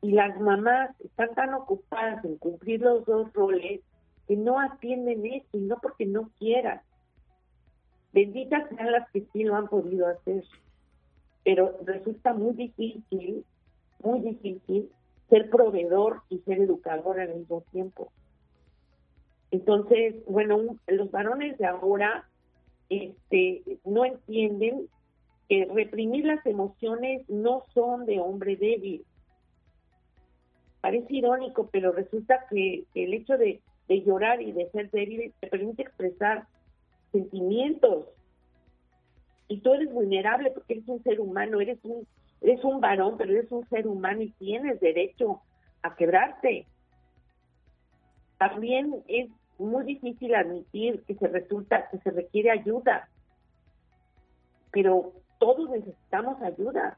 [0.02, 3.80] Y las mamás están tan ocupadas en cumplir los dos roles
[4.28, 6.82] que no atienden eso y no porque no quieran.
[8.12, 10.44] Benditas sean las que sí lo han podido hacer.
[11.46, 13.46] Pero resulta muy difícil,
[14.04, 14.92] muy difícil
[15.30, 18.12] ser proveedor y ser educador al mismo tiempo.
[19.50, 22.28] Entonces, bueno, los varones de ahora
[23.02, 24.88] este, no entienden
[25.50, 29.06] que reprimir las emociones no son de hombre débil.
[30.82, 35.48] Parece irónico, pero resulta que el hecho de, de llorar y de ser débil te
[35.48, 36.48] permite expresar
[37.12, 38.08] sentimientos.
[39.48, 42.08] Y tú eres vulnerable porque eres un ser humano, eres un,
[42.42, 45.42] eres un varón, pero eres un ser humano y tienes derecho
[45.82, 46.66] a quebrarte.
[48.38, 53.10] También es muy difícil admitir que se resulta, que se requiere ayuda.
[54.72, 56.98] Pero todos necesitamos ayuda.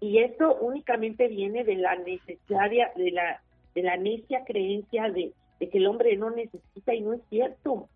[0.00, 3.42] Y esto únicamente viene de la necesaria, de la,
[3.74, 7.88] de la necia creencia de, de que el hombre no necesita y no es cierto.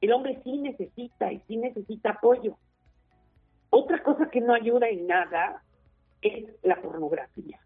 [0.00, 2.56] El hombre sí necesita y sí necesita apoyo.
[3.70, 5.62] Otra cosa que no ayuda en nada
[6.20, 7.60] es la pornografía.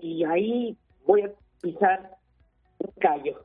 [0.00, 2.15] Y ahí voy a pisar
[2.78, 3.44] un callo.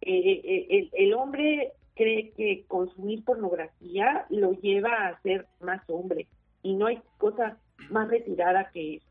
[0.00, 6.28] Eh, eh, el, el hombre cree que consumir pornografía lo lleva a ser más hombre
[6.62, 7.58] y no hay cosa
[7.90, 9.06] más retirada que eso.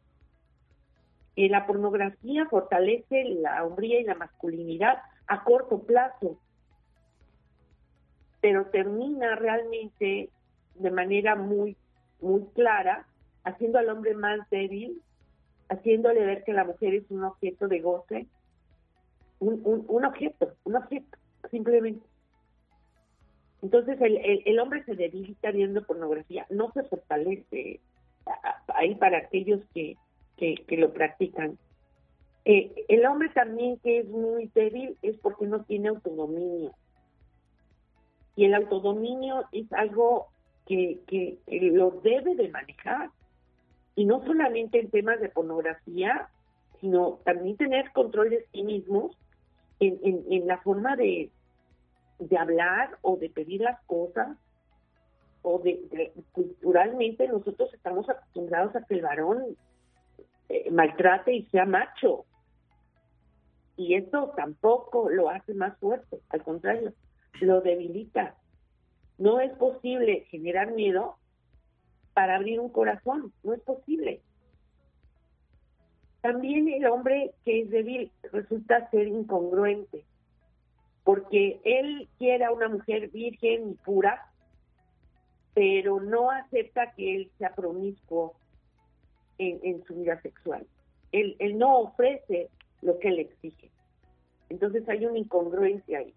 [1.36, 4.98] Eh, la pornografía fortalece la hombría y la masculinidad
[5.28, 6.40] a corto plazo,
[8.42, 10.30] pero termina realmente
[10.76, 11.76] de manera muy,
[12.22, 13.06] muy clara
[13.44, 15.02] haciendo al hombre más débil,
[15.70, 18.28] haciéndole ver que la mujer es un objeto de goce,
[19.40, 21.18] un, un, objeto, un objeto,
[21.52, 22.06] simplemente.
[23.62, 27.80] Entonces el, el, hombre se debilita viendo pornografía, no se fortalece
[28.68, 29.98] ahí para aquellos que,
[30.38, 31.58] que, que lo practican.
[32.46, 36.74] Eh, el hombre también que es muy débil es porque no tiene autodominio.
[38.36, 40.28] Y el autodominio es algo
[40.68, 43.10] que, que, que lo debe de manejar.
[43.96, 46.30] Y no solamente en temas de pornografía,
[46.80, 49.18] sino también tener control de sí mismos
[49.80, 51.32] en, en, en la forma de,
[52.20, 54.38] de hablar o de pedir las cosas
[55.42, 59.56] o de, culturalmente nosotros estamos acostumbrados a que el varón
[60.50, 62.26] eh, maltrate y sea macho.
[63.76, 66.94] Y esto tampoco lo hace más fuerte al contrario
[67.42, 68.36] lo debilita.
[69.18, 71.18] No es posible generar miedo
[72.14, 74.22] para abrir un corazón no es posible
[76.22, 80.04] también el hombre que es débil resulta ser incongruente
[81.08, 84.30] porque él quiere a una mujer virgen y pura,
[85.54, 88.36] pero no acepta que él sea promiscuo
[89.38, 90.68] en, su vida sexual.
[91.14, 92.50] Él, él no ofrece
[92.82, 93.72] lo que él exige.
[94.50, 96.14] Entonces hay una incongruencia ahí.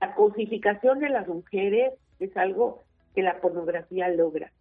[0.00, 2.84] La cosificación de las mujeres es algo
[3.16, 4.52] que la pornografía logra.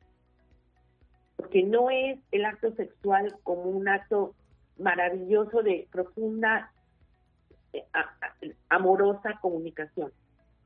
[1.36, 4.34] Porque no es el acto sexual como un acto
[4.78, 6.72] maravilloso de profunda,
[7.74, 7.84] eh,
[8.70, 10.12] amorosa comunicación.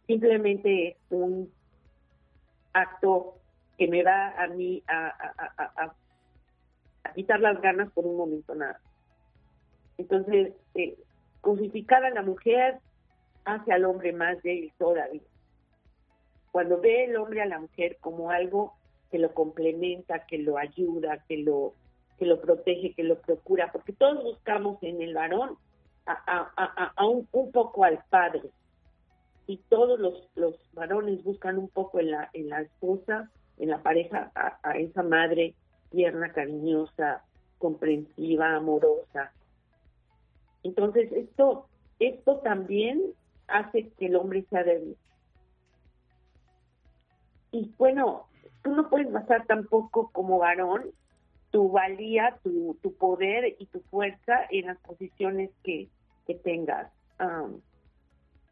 [0.07, 1.51] Simplemente es un
[2.74, 3.36] acto
[3.78, 5.93] que me va a mí a,
[7.15, 8.80] quitar las ganas por un momento nada.
[9.97, 10.97] Entonces, eh,
[11.43, 12.80] a la mujer
[13.45, 15.22] hace al hombre más débil todavía.
[16.51, 18.74] Cuando ve el hombre a la mujer como algo
[19.12, 21.74] que lo complementa, que lo ayuda, que lo
[22.18, 25.57] que lo protege, que lo procura, porque todos buscamos en el varón
[26.05, 28.41] a, a- a- a un, un poco al padre
[29.47, 33.82] y todos los, los varones buscan un poco en la en la esposa, en la
[33.82, 35.55] pareja a, esa madre
[35.91, 37.24] tierna, cariñosa,
[37.57, 39.32] comprensiva, amorosa.
[40.64, 41.68] Entonces esto
[41.99, 43.01] esto también
[43.47, 44.95] hace que el hombre sea débil.
[47.51, 48.28] Y bueno,
[48.64, 50.91] tú no puedes basar tampoco como varón
[51.51, 55.89] tu valía, tu, tu poder y tu fuerza en las posiciones que,
[56.43, 56.91] tengas.
[57.18, 57.60] Am,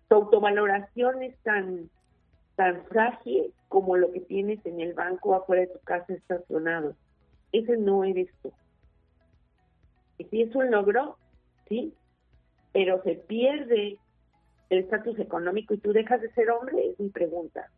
[0.07, 1.91] tu autovaloración es tan,
[2.55, 6.95] tan frágil como lo que tienes en el banco afuera de tu casa estacionado.
[7.51, 8.51] Ese no eres tú.
[10.17, 11.17] Y si es un logro,
[11.69, 11.93] sí,
[12.73, 13.99] pero se pierde
[14.71, 17.69] el estatus económico y tú dejas de ser hombre, es mi pregunta.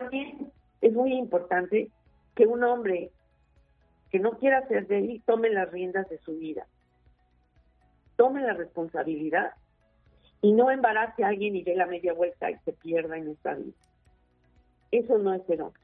[0.00, 1.90] También es muy importante
[2.34, 3.10] que un hombre
[4.10, 6.66] que no quiera ser débil tome las riendas de su vida,
[8.16, 9.52] tome la responsabilidad
[10.40, 13.54] y no embarace a alguien y dé la media vuelta y se pierda en esta
[13.54, 13.76] vida.
[14.90, 15.82] Eso no es ser hombre.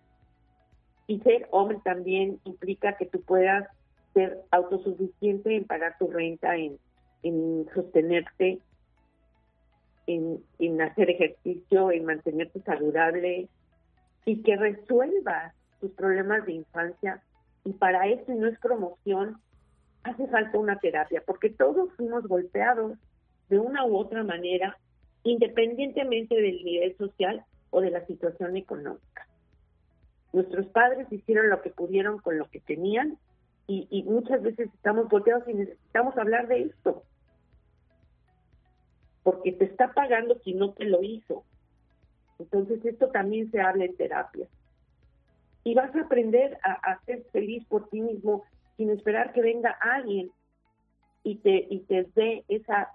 [1.06, 3.68] Y ser hombre también implica que tú puedas
[4.14, 6.78] ser autosuficiente en pagar tu renta, en,
[7.22, 8.60] en sostenerte,
[10.06, 13.48] en, en hacer ejercicio, en mantenerte saludable
[14.26, 17.22] y que resuelvas tus problemas de infancia.
[17.64, 19.40] Y para eso, y no es promoción,
[20.02, 22.98] hace falta una terapia, porque todos fuimos golpeados
[23.48, 24.76] de una u otra manera,
[25.22, 29.26] independientemente del nivel social o de la situación económica.
[30.32, 33.18] Nuestros padres hicieron lo que pudieron con lo que tenían
[33.68, 37.02] y, muchas veces estamos golpeados y necesitamos hablar de esto.
[39.24, 41.44] Porque te está pagando quien no te lo hizo.
[42.38, 44.46] Entonces esto también se habla en terapia.
[45.64, 48.44] Y vas a aprender a, ser feliz por ti mismo
[48.76, 50.30] sin esperar que venga alguien
[51.24, 52.90] y te, y te dé esa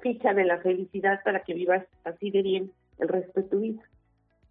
[0.00, 3.82] ficha de la felicidad para que vivas así de bien el resto de tu vida.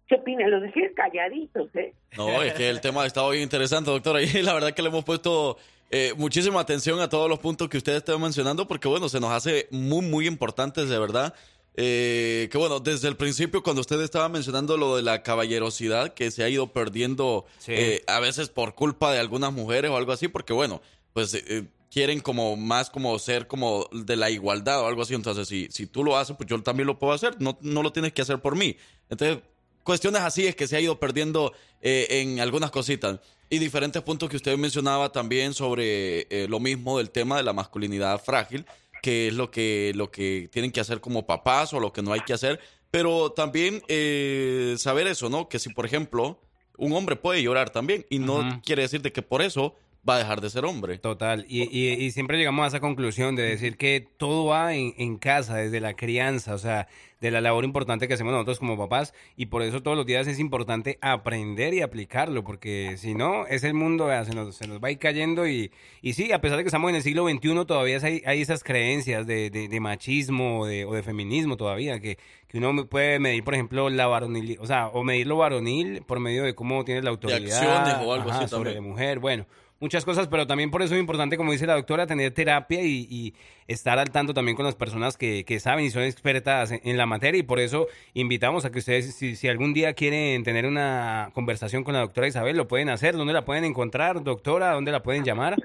[0.06, 0.48] ¿Qué opinas?
[0.48, 1.94] Los dejé calladitos, ¿eh?
[2.16, 4.20] No, es que el tema estado bien interesante, doctora.
[4.22, 5.56] Y la verdad que le hemos puesto
[5.90, 9.30] eh, muchísima atención a todos los puntos que usted está mencionando, porque bueno, se nos
[9.30, 11.34] hace muy, muy importantes, de verdad.
[11.76, 16.30] Eh, que bueno, desde el principio, cuando usted estaba mencionando lo de la caballerosidad, que
[16.30, 20.28] se ha ido perdiendo eh, a veces por culpa de algunas mujeres o algo así,
[20.28, 20.80] porque bueno,
[21.12, 25.14] pues eh, quieren como más como ser como de la igualdad o algo así.
[25.14, 27.36] Entonces, si, si tú lo haces, pues yo también lo puedo hacer.
[27.40, 28.76] No, no lo tienes que hacer por mí.
[29.08, 29.42] Entonces,
[29.82, 33.20] cuestiones así es que se ha ido perdiendo eh, en algunas cositas.
[33.48, 37.52] Y diferentes puntos que usted mencionaba también sobre eh, lo mismo del tema de la
[37.52, 38.66] masculinidad frágil,
[39.06, 42.12] que es lo que, lo que tienen que hacer como papás o lo que no
[42.12, 42.58] hay que hacer.
[42.90, 45.48] Pero también eh, saber eso, ¿no?
[45.48, 46.40] Que si, por ejemplo,
[46.76, 49.76] un hombre puede llorar también y no quiere decir de que por eso
[50.08, 50.98] va a dejar de ser hombre.
[50.98, 51.44] Total.
[51.48, 55.16] Y, y- y siempre llegamos a esa conclusión de decir que todo va en, en
[55.16, 56.86] casa, desde la crianza, o sea,
[57.20, 59.14] de la labor importante que hacemos nosotros como papás.
[59.36, 63.64] Y por eso todos los días es importante aprender y aplicarlo, porque si no, es
[63.64, 65.48] el mundo, se nos, se nos va a ir cayendo.
[65.48, 68.42] Y, y sí, a pesar de que estamos en el siglo XXI, todavía hay, hay
[68.42, 72.86] esas creencias de, de- de machismo o de, o de feminismo todavía, que, que uno
[72.86, 76.54] puede medir, por ejemplo, la varonil, o sea, o medir lo varonil por medio de
[76.54, 77.40] cómo tienes la autoridad.
[77.42, 78.84] acciones o algo ajá, así sobre también.
[78.84, 79.46] de mujer, bueno,
[79.80, 83.06] muchas cosas, pero también por eso es importante, como dice la doctora, tener terapia y,
[83.10, 83.34] y
[83.66, 86.96] estar al tanto también con las personas que, que saben y son expertas en, en
[86.96, 90.66] la materia y por eso invitamos a que ustedes, si, si algún día quieren tener
[90.66, 93.16] una conversación con la doctora Isabel, lo pueden hacer.
[93.16, 94.72] ¿Dónde la pueden encontrar, doctora?
[94.72, 95.56] ¿Dónde la pueden llamar?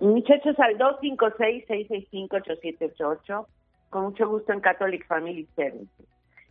[0.00, 3.46] Muchachos, al 256-665-8788,
[3.90, 6.06] con mucho gusto en Catholic Family Services.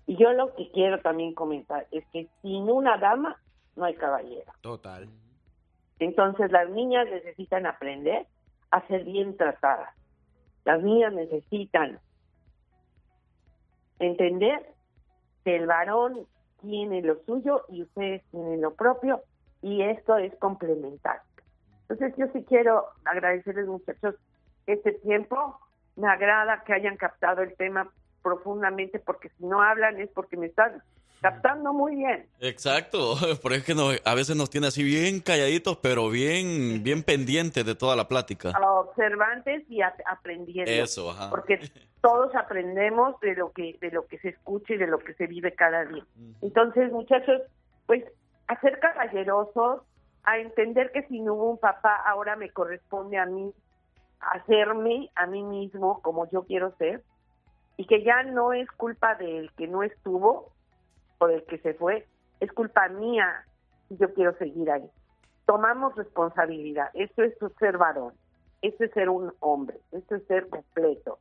[0.07, 3.35] Y yo lo que quiero también comentar es que sin una dama
[3.75, 4.51] no hay caballero.
[4.61, 5.09] Total.
[6.01, 8.25] Entonces las niñas necesitan aprender
[8.71, 9.93] a ser bien tratadas.
[10.65, 11.99] Las niñas necesitan
[13.99, 14.65] entender
[15.43, 16.25] que el varón
[16.59, 19.21] tiene lo suyo y ustedes tienen lo propio
[19.61, 21.21] y esto es complementario.
[21.87, 24.15] Entonces yo sí quiero agradecerles muchachos
[24.65, 25.59] este tiempo.
[25.97, 27.91] Me agrada que hayan captado el tema
[28.23, 30.81] profundamente, porque si no hablan es porque me están
[31.21, 32.27] captando muy bien.
[32.39, 36.81] Exacto, por eso es que nos- a veces nos tiene así bien calladitos, pero bien,
[36.83, 38.49] bien pendientes de toda la plática.
[38.59, 40.71] observantes y a- aprendiendo.
[40.71, 41.29] Eso, ajá.
[41.29, 41.59] Porque
[42.01, 45.27] todos aprendemos de lo que de lo que se escucha y de lo que se
[45.27, 46.03] vive cada día.
[46.41, 47.41] Entonces, muchachos,
[47.85, 48.03] pues
[48.47, 49.81] a ser caballerosos,
[50.23, 53.53] a entender que si no hubo un papá, ahora me corresponde a mí
[54.19, 57.03] hacerme a mí mismo como yo quiero ser
[57.77, 60.51] y que ya no es culpa del que no estuvo
[61.21, 62.07] o del que se fue,
[62.39, 63.45] es culpa mía
[63.89, 64.89] y yo quiero seguir ahí.
[65.45, 68.13] Tomamos responsabilidad, eso es ser varón,
[68.61, 71.19] eso es ser un hombre, eso es ser completo.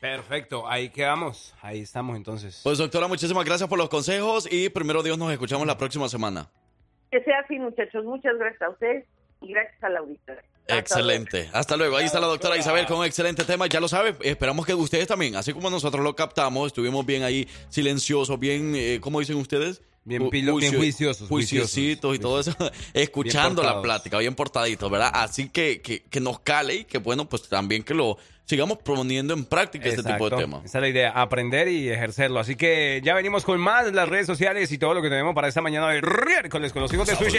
[0.00, 1.56] Perfecto, ahí quedamos.
[1.62, 2.60] Ahí estamos entonces.
[2.62, 6.50] Pues doctora, muchísimas gracias por los consejos y primero Dios nos escuchamos la próxima semana.
[7.10, 8.04] Que sea así, muchachos.
[8.04, 9.06] Muchas gracias a ustedes
[9.46, 10.42] y gracias a la auditoría.
[10.66, 11.50] Excelente.
[11.52, 11.96] Hasta luego.
[11.96, 13.66] Ahí está la doctora Isabel con un excelente tema.
[13.66, 14.14] Ya lo sabe.
[14.22, 18.98] Esperamos que ustedes también, así como nosotros lo captamos, estuvimos bien ahí silenciosos, bien, eh,
[19.00, 19.82] ¿cómo dicen ustedes?
[20.06, 22.54] Bien pilo- bien juicio- juiciosos, Juiciositos y todo eso.
[22.94, 25.10] Escuchando la plática, bien portaditos, ¿verdad?
[25.14, 29.32] Así que, que, que nos cale y que, bueno, pues también que lo sigamos poniendo
[29.32, 30.64] en práctica este tipo de temas.
[30.64, 32.38] Esa es la idea, aprender y ejercerlo.
[32.40, 35.34] Así que ya venimos con más de las redes sociales y todo lo que tenemos
[35.34, 37.38] para esta mañana de miércoles con los hijos de Sushi.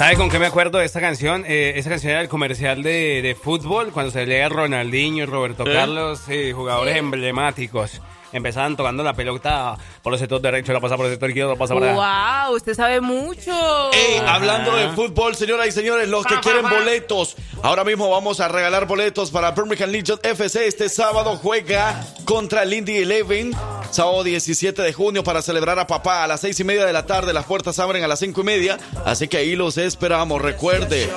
[0.00, 1.44] ¿Sabe con qué me acuerdo de esta canción?
[1.46, 5.66] Eh, esa canción era el comercial de, de fútbol, cuando se leía Ronaldinho y Roberto
[5.66, 5.74] ¿Eh?
[5.74, 8.00] Carlos, eh, jugadores emblemáticos.
[8.32, 11.58] Empezaban tocando la pelota por el sector derecho, la pasa por el sector izquierdo, la
[11.58, 12.46] pasa por allá.
[12.46, 12.56] ¡Wow!
[12.56, 13.52] Usted sabe mucho.
[13.92, 18.48] Ey, hablando de fútbol, señoras y señores, los que quieren boletos, ahora mismo vamos a
[18.48, 20.66] regalar boletos para Birmingham Legion FC.
[20.66, 23.52] Este sábado juega contra el Indy Eleven,
[23.90, 27.06] sábado 17 de junio, para celebrar a papá a las seis y media de la
[27.06, 27.32] tarde.
[27.32, 30.40] Las puertas abren a las cinco y media, así que ahí los esperamos.
[30.40, 31.10] Recuerde,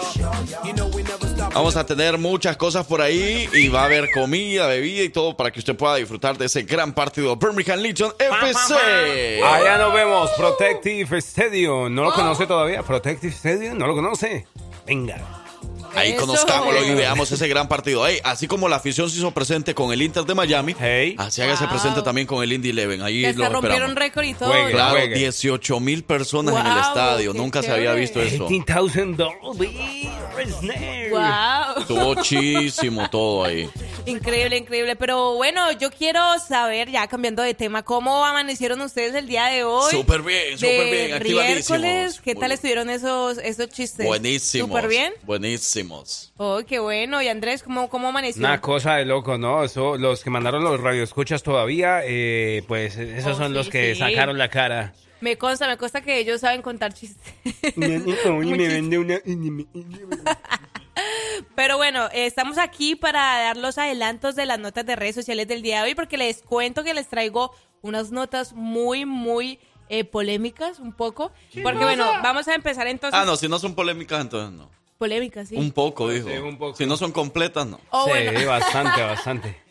[1.54, 5.38] vamos a tener muchas cosas por ahí y va a haber comida, bebida y todo
[5.38, 7.03] para que usted pueda disfrutar de ese gran partido.
[7.12, 9.42] Birmingham Legion FC.
[9.44, 11.94] Allá nos vemos, Protective Stadium.
[11.94, 12.84] ¿No lo conoce todavía?
[12.84, 14.46] Protective Stadium, ¿no lo conoce?
[14.86, 15.40] Venga.
[15.96, 16.22] Ahí Eso.
[16.26, 18.08] conozcámoslo y veamos ese gran partido.
[18.08, 20.74] Ey, así como la afición se hizo presente con el Inter de Miami,
[21.20, 21.70] así hágase Wow.
[21.72, 23.04] presente también con el Indy Eleven.
[23.04, 23.96] Ahí Que lo rompieron esperamos.
[23.96, 24.52] récord y todo.
[24.72, 25.14] Claro, juegue.
[25.16, 27.34] 18 mil personas en el Wow, estadio.
[27.36, 28.48] Nunca se había visto eso.
[28.48, 30.10] 18,000 Dolby
[31.12, 31.82] ¡Wow!
[31.82, 33.70] Estuvo muchísimo todo ahí.
[34.06, 34.96] Increíble, increíble.
[34.98, 39.64] Pero bueno, yo quiero saber, ya cambiando de tema, ¿cómo amanecieron ustedes el día de
[39.64, 39.92] hoy?
[39.92, 41.80] Súper bien, súper bien, activadísimos.
[41.82, 42.52] miércoles, ¿qué Muy tal bien.
[42.56, 44.06] estuvieron esos, esos chistes?
[44.06, 44.68] Buenísimos.
[44.70, 45.14] ¿Súper bien?
[45.24, 46.34] Buenísimos.
[46.38, 47.22] Oh, qué bueno.
[47.22, 48.42] ¿Y Andrés, cómo, cómo amaneció?
[48.42, 49.64] Una cosa de loco, ¿no?
[49.64, 53.94] Eso, los que mandaron los radioescuchas todavía, eh, pues esos Oh, son sí, los que
[53.94, 54.00] sí.
[54.00, 54.94] sacaron la cara.
[55.22, 57.34] Me consta, me consta que ellos saben contar chistes.
[57.78, 57.88] me
[58.68, 59.22] vende una...
[61.56, 65.48] Pero bueno, eh, estamos aquí para dar los adelantos de las notas de redes sociales
[65.48, 70.04] del día de hoy, porque les cuento que les traigo unas notas muy, muy eh,
[70.04, 71.32] polémicas, un poco.
[71.62, 73.20] Porque bueno, vamos a empezar entonces.
[73.20, 74.70] Ah, no, si no son polémicas, entonces no.
[74.98, 75.56] Polémicas, sí.
[75.56, 76.30] Un poco, dijo.
[76.76, 77.80] Si no son completas, no.
[77.90, 78.48] Oh, sí, bueno.
[78.48, 79.63] bastante, bastante.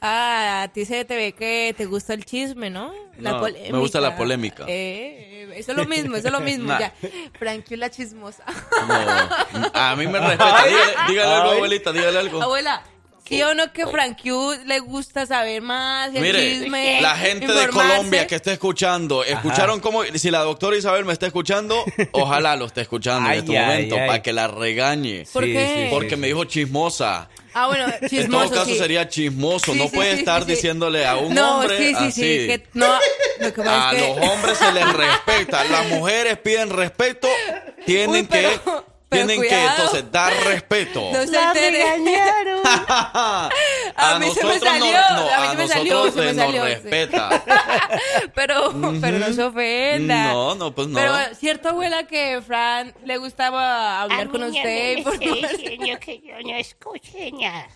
[0.00, 2.92] Ah, a ti se te ve que te gusta el chisme, ¿no?
[3.18, 4.64] No, me gusta la polémica.
[4.68, 6.68] Eh, eso es lo mismo, eso es lo mismo.
[6.68, 6.78] Nah.
[6.80, 6.94] ya.
[7.38, 8.44] Frankie la chismosa.
[8.86, 10.64] No, a mí me respeta.
[10.66, 12.42] Dígale, dígale algo, abuelita, dígale algo.
[12.42, 12.82] Abuela,
[13.26, 14.30] ¿sí o no que Frankie
[14.66, 16.14] le gusta saber más?
[16.14, 17.68] El Mire, chisme, la gente de?
[17.68, 20.04] Colombia que está escuchando, ¿escucharon cómo?
[20.04, 21.82] Si la doctora Isabel me está escuchando,
[22.12, 24.06] ojalá lo esté escuchando Ay, en este ay, momento ay.
[24.08, 25.24] para que la regañe.
[25.32, 25.84] ¿Por Sí, qué?
[25.88, 26.16] sí, Porque sí.
[26.16, 27.28] me dijo chismosa.
[27.58, 28.78] Ah, bueno, en chismoso, todo caso sí.
[28.78, 29.72] sería chismoso.
[29.72, 32.12] Sí, no sí, puede estar diciéndole a un no, hombre sí, sí, así.
[32.12, 32.86] sí, que no,
[33.40, 34.08] lo que A es que...
[34.08, 35.64] los hombres se les respeta.
[35.64, 37.28] Las mujeres piden respeto,
[37.86, 38.70] tienen Uy, pero- que,
[39.08, 41.10] pero tienen que entonces dar respeto.
[41.12, 42.60] No se La regañaron.
[42.64, 43.50] a,
[43.96, 46.20] A mí se me nosotros salió, no, no, a mí se me nosotros salió, se
[46.20, 46.68] me se nos salió, sí.
[46.72, 47.44] respeta.
[48.34, 50.32] pero, pero no se ofenda.
[50.32, 50.98] No, no, pues no.
[50.98, 54.98] Pero cierto, abuela, que Fran le gustaba hablar con usted.
[54.98, 57.68] y por favor- que yo no escuché nada.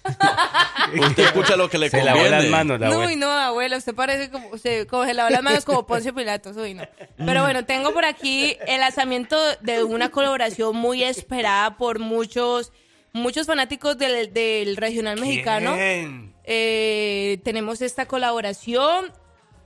[1.08, 3.10] Usted escucha lo que le Se las manos, la No, abuela.
[3.12, 6.56] uy, no, abuela, usted parece como, usted como se lava las manos como Poncio Pilatos,
[6.56, 6.82] uy, no.
[7.16, 12.72] Pero bueno, tengo por aquí el lanzamiento de una colaboración muy esperada por muchos
[13.12, 15.74] muchos fanáticos del, del regional mexicano.
[16.44, 19.12] Eh, tenemos esta colaboración,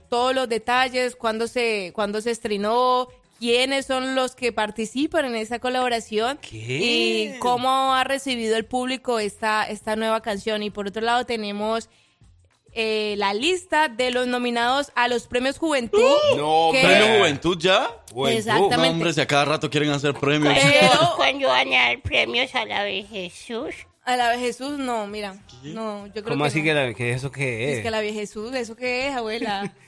[0.09, 3.07] todos los detalles, cuándo se, cuándo se estrenó,
[3.39, 9.63] quiénes son los que participan en esa colaboración y cómo ha recibido el público esta,
[9.63, 10.63] esta nueva canción.
[10.63, 11.89] Y por otro lado tenemos
[12.75, 15.99] eh, la lista de los nominados a los premios Juventud.
[16.37, 17.89] No, que- premio Juventud ya.
[18.27, 18.77] Exactamente.
[18.77, 20.53] No, hombre, si a cada rato quieren hacer premios.
[20.89, 23.73] Cuando, cuando van a dar premios a la vez Jesús.
[24.03, 25.35] A la vez Jesús, no, mira.
[25.63, 26.65] No, yo creo ¿Cómo que así no.
[26.65, 27.77] que, la- que eso qué es?
[27.77, 29.73] Es que a la vez Jesús, ¿eso qué es, abuela?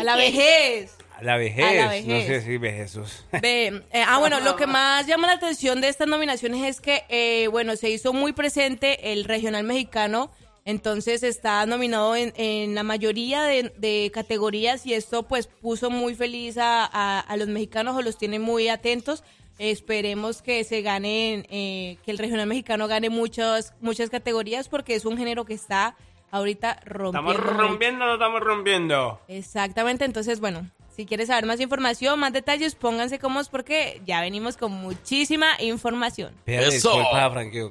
[0.00, 0.96] A la vejez.
[1.16, 1.64] A la vejez.
[1.64, 2.26] A la No vejez.
[2.26, 3.24] sé si ve Jesús.
[3.40, 7.04] Ve, eh, ah, bueno, lo que más llama la atención de estas nominaciones es que,
[7.08, 10.32] eh, bueno, se hizo muy presente el regional mexicano,
[10.64, 16.14] entonces está nominado en, en la mayoría de, de categorías y esto pues puso muy
[16.14, 19.22] feliz a, a- a los mexicanos o los tiene muy atentos.
[19.58, 25.04] Esperemos que se ganen, eh, que el regional mexicano gane muchas, muchas categorías porque es
[25.04, 25.96] un género que está
[26.32, 27.30] ahorita rompiendo.
[27.30, 29.20] Estamos rompiendo, no estamos rompiendo.
[29.28, 34.56] Exactamente, entonces bueno, si quieres saber más información, más detalles, pónganse cómodos porque ya venimos
[34.56, 36.32] con muchísima información.
[36.46, 37.02] Eso.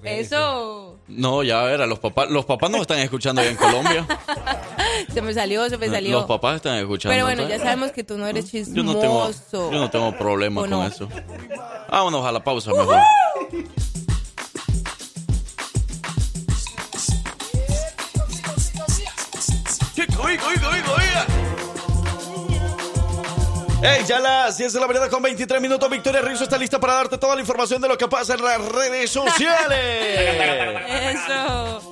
[0.03, 3.55] Eso No, ya a ver, a los papás, los papás nos están escuchando ahí en
[3.55, 4.05] Colombia.
[5.13, 6.11] se me salió, se me salió.
[6.17, 7.13] Los papás están escuchando.
[7.13, 8.75] Pero bueno, ya sabemos que tú no eres chismoso.
[8.75, 9.31] Yo no tengo,
[9.71, 10.85] yo no tengo problema ¿O con no?
[10.85, 11.07] eso.
[11.89, 12.97] Vámonos a la pausa mejor.
[20.25, 21.32] Oiga, oiga, oiga, oiga.
[23.83, 25.89] Ey, ya las 10 de la mañana con 23 minutos.
[25.89, 28.63] Victoria Rizzo está lista para darte toda la información de lo que pasa en las
[28.69, 30.81] redes sociales.
[31.17, 31.89] Eso.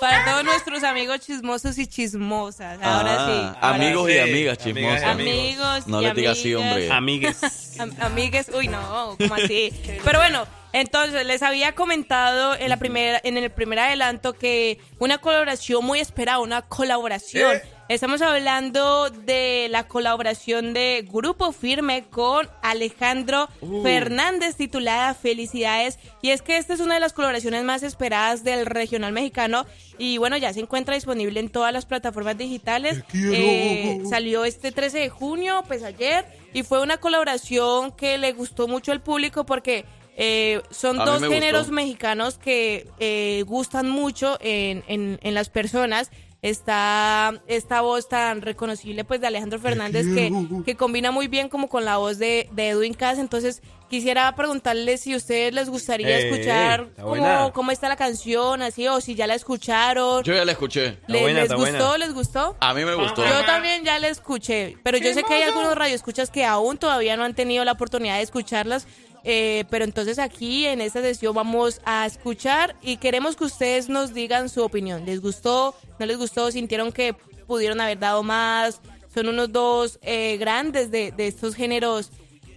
[0.00, 2.78] Para todos nuestros amigos chismosos y chismosas.
[2.82, 3.58] Ahora Ah, sí.
[3.62, 4.18] Amigos y sí.
[4.18, 5.02] amigas chismosas.
[5.04, 6.70] Amigos No y les digas así, amigas.
[6.72, 6.92] hombre.
[6.92, 7.80] Amigues.
[7.80, 9.72] Am- amigues, uy no, ¿cómo así?
[10.04, 15.18] Pero bueno, entonces les había comentado en la primera, en el primer adelanto que una
[15.18, 17.56] colaboración muy esperada, una colaboración.
[17.56, 17.62] ¿Eh?
[17.88, 23.82] Estamos hablando de la colaboración de Grupo Firme con Alejandro Uh.
[23.82, 25.98] Fernández titulada Felicidades.
[26.20, 29.64] Y es que esta es una de las colaboraciones más esperadas del regional mexicano.
[29.96, 33.02] Y bueno, ya se encuentra disponible en todas las plataformas digitales.
[33.14, 36.26] Eh, salió este 13 de junio, pues ayer.
[36.52, 39.86] Y fue una colaboración que le gustó mucho al público porque
[40.18, 41.74] eh, son A dos me géneros gustó.
[41.74, 46.10] mexicanos que eh, gustan mucho en, en- en las personas.
[46.40, 50.32] Está esta voz tan reconocible pues de Alejandro Fernández que,
[50.64, 53.18] que combina muy bien como con la voz de, de Edwin Cass.
[53.18, 53.60] Entonces
[53.90, 58.62] quisiera preguntarles si a ustedes les gustaría Eh, escuchar está cómo, cómo está la canción,
[58.62, 60.22] así, o si ya la escucharon.
[60.22, 60.98] Yo ya la escuché.
[61.08, 61.98] ¿Les, les gustó?
[61.98, 62.56] ¿Les gustó?
[62.60, 63.24] A mí me gustó.
[63.24, 67.16] Yo también ya la escuché, pero yo sé que hay algunos radioescuchas que aún todavía
[67.16, 68.86] no han tenido la oportunidad de escucharlas.
[69.30, 74.14] Eh, pero entonces aquí en esta sesión vamos a escuchar y queremos que ustedes nos
[74.14, 75.04] digan su opinión.
[75.04, 75.74] ¿Les gustó?
[75.98, 76.50] ¿No les gustó?
[76.50, 77.14] ¿Sintieron que
[77.46, 78.80] pudieron haber dado más?
[79.14, 82.10] Son unos dos eh, grandes de, de estos géneros.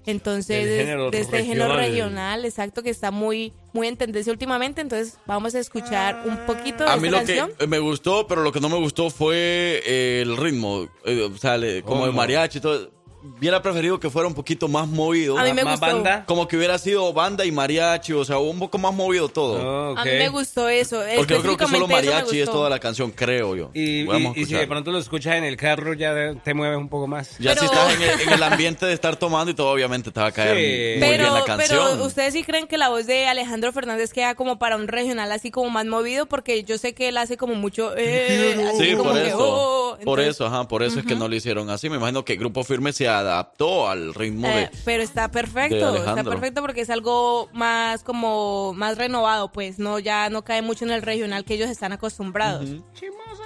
[0.05, 2.43] Entonces, género de este género regional.
[2.45, 4.82] exacto, que está muy, muy en tendencia últimamente.
[4.82, 7.51] Entonces, vamos a escuchar un poquito de A esta mí lo canción.
[7.59, 10.88] que me gustó, pero lo que no me gustó fue eh, el ritmo.
[11.05, 12.91] Eh, o sea, le- como el mariachi y todo.
[13.38, 15.38] Hubiera preferido que fuera un poquito más movido.
[15.38, 15.93] A mí me Más gustó.
[15.95, 16.26] banda.
[16.26, 19.95] Como que hubiera sido banda y mariachi, o sea, un poco más movido todo.
[19.97, 21.01] A mí me gustó eso.
[21.17, 23.69] Porque yo creo que solo mariachi es toda la canción, creo yo.
[23.74, 24.05] Y,
[24.45, 27.38] si de pronto lo escuchas en el carro, ya te mueves un poco más.
[27.39, 30.19] Ya si estás en el, en el ambiente de estar tomando y todo, obviamente te
[30.19, 30.99] va a caer Sí.
[30.99, 31.80] muy bien Pero, la canción.
[31.91, 35.32] pero ustedes sí creen que la voz de Alejandro Fernández queda como para un regional
[35.32, 38.91] así como más movido porque yo sé que él hace como mucho eh, así Sí,
[38.95, 39.38] como por que, eso.
[39.39, 41.89] oh, por eso, ajá, por eso es que no lo hicieron así.
[41.89, 44.72] Me imagino que Grupo Firme se adaptó al ritmo Eh, de...
[44.86, 50.30] pero está perfecto, está perfecto porque es algo más como más renovado, pues no ya
[50.30, 52.70] no cae mucho en el regional que ellos están acostumbrados.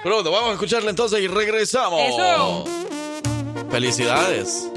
[0.03, 1.99] Pero bueno, vamos a escucharle entonces y regresamos.
[2.01, 2.66] Eso.
[3.70, 4.70] Felicidades.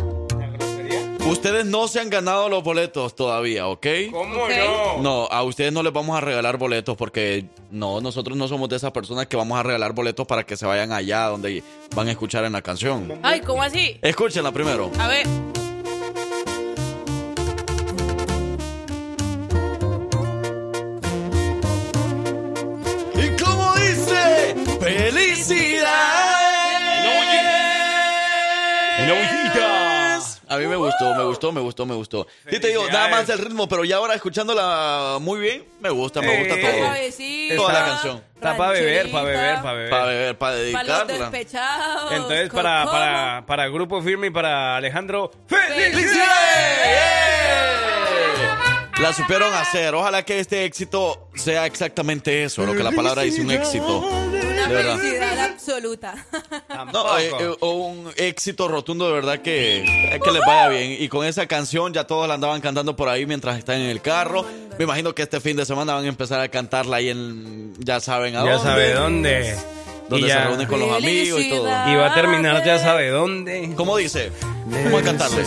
[1.29, 3.87] Ustedes no se han ganado los boletos todavía, ¿ok?
[4.11, 5.03] ¿Cómo no?
[5.03, 8.77] No, a ustedes no les vamos a regalar boletos porque no, nosotros no somos de
[8.77, 11.63] esas personas que vamos a regalar boletos para que se vayan allá donde
[11.95, 13.21] van a escuchar en la canción.
[13.23, 13.99] Ay, ¿cómo así?
[14.01, 14.91] Escúchenla primero.
[14.99, 15.27] A ver.
[23.15, 24.55] ¿Y cómo dice?
[24.81, 26.08] ¡Felicidades!
[30.51, 32.27] A mí me gustó, me gustó, me gustó, me gustó.
[32.51, 36.23] Sí te digo, nada más el ritmo, pero ya ahora escuchándola muy bien, me gusta,
[36.23, 37.13] me gusta Eh,
[37.51, 37.57] todo.
[37.65, 38.23] Toda la canción.
[38.35, 39.91] Está para beber, para beber, para beber.
[39.91, 41.31] Para beber, para Para los dedicarla.
[41.31, 42.13] despechados.
[42.13, 46.19] Entonces, para, para, para Grupo Firme y para Alejandro, ¡Felicidades!
[49.01, 49.95] La supieron hacer.
[49.95, 54.09] Ojalá que este éxito sea exactamente eso, lo que la palabra dice, un éxito.
[54.71, 56.15] Una felicidad absoluta.
[56.93, 59.79] No, eh, eh, un éxito rotundo de verdad que,
[60.15, 60.97] eh, que les vaya bien.
[61.01, 64.01] Y con esa canción ya todos la andaban cantando por ahí mientras están en el
[64.01, 64.45] carro.
[64.79, 68.01] Me imagino que este fin de semana van a empezar a cantarla ahí en, ya
[68.01, 68.69] saben a Ya dónde.
[68.71, 69.57] sabe dónde.
[70.09, 71.67] Donde Y se ya- reúnen con los amigos y todo.
[71.67, 73.73] Y va a terminar ya sabe dónde.
[73.77, 74.31] ¿Cómo dice?
[74.85, 75.45] ¿Cómo a cantarle?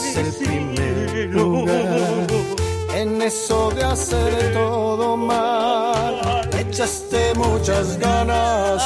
[2.93, 8.83] En eso de hacer todo mal, echaste muchas ganas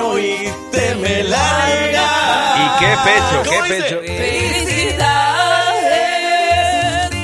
[0.00, 2.10] premio y te me largas.
[2.58, 3.82] Y qué pecho, ¿Cómo qué dice?
[3.82, 4.00] pecho.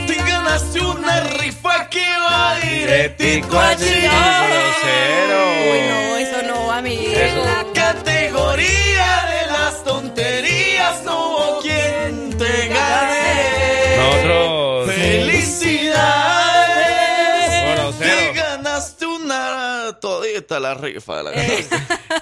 [0.07, 5.41] Te ganaste una rifa que va Directico a grosero.
[5.73, 7.13] Uy, no, eso no, amigo.
[7.45, 9.26] La categoría
[20.37, 21.23] todita la rifa.
[21.23, 21.33] La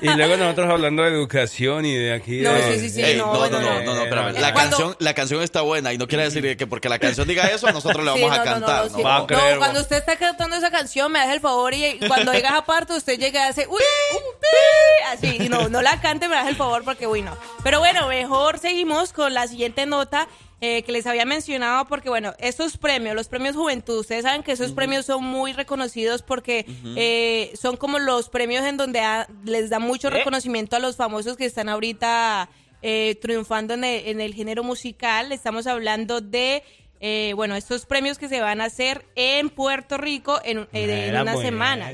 [0.00, 2.40] Y luego nosotros hablando de educación y de aquí.
[2.40, 3.94] No, de- sí, sí, sí, Ey, no, no, no, no, no.
[3.94, 4.36] no, espérame.
[4.36, 6.98] Eh, La cuando- canción, la canción está buena y no quiere decir que porque la
[6.98, 8.90] canción diga eso, nosotros le Sí, vamos a no, no, cantar.
[8.90, 9.02] no.
[9.02, 11.98] Va a No, creer, cuando usted está cantando esa canción, me hace el favor y
[12.08, 13.80] cuando diga esa parte, usted llega y hace uy,
[14.12, 15.44] un pi, así.
[15.44, 17.36] Y no, no la cante, me hace el favor porque uy, no.
[17.62, 20.28] Pero bueno, mejor seguimos con la siguiente nota.
[20.66, 24.52] Eh, que les había mencionado porque bueno, estos premios, los premios Juventud, ustedes saben que
[24.52, 26.64] esos premios son muy reconocidos porque
[26.96, 31.36] eh, son como los premios en donde a- les da mucho reconocimiento a los famosos
[31.36, 32.48] que están ahorita
[32.82, 35.32] eh, triunfando en el, en el género musical.
[35.32, 36.62] Estamos hablando de,
[37.00, 41.14] eh, bueno, estos premios que se van a hacer en Puerto Rico en, en- en
[41.22, 41.88] unas semanas.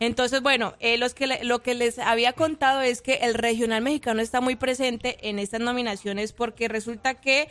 [0.00, 3.82] Entonces, bueno, eh, los que le- lo que les había contado es que el regional
[3.82, 7.48] mexicano está muy presente en estas nominaciones porque resulta que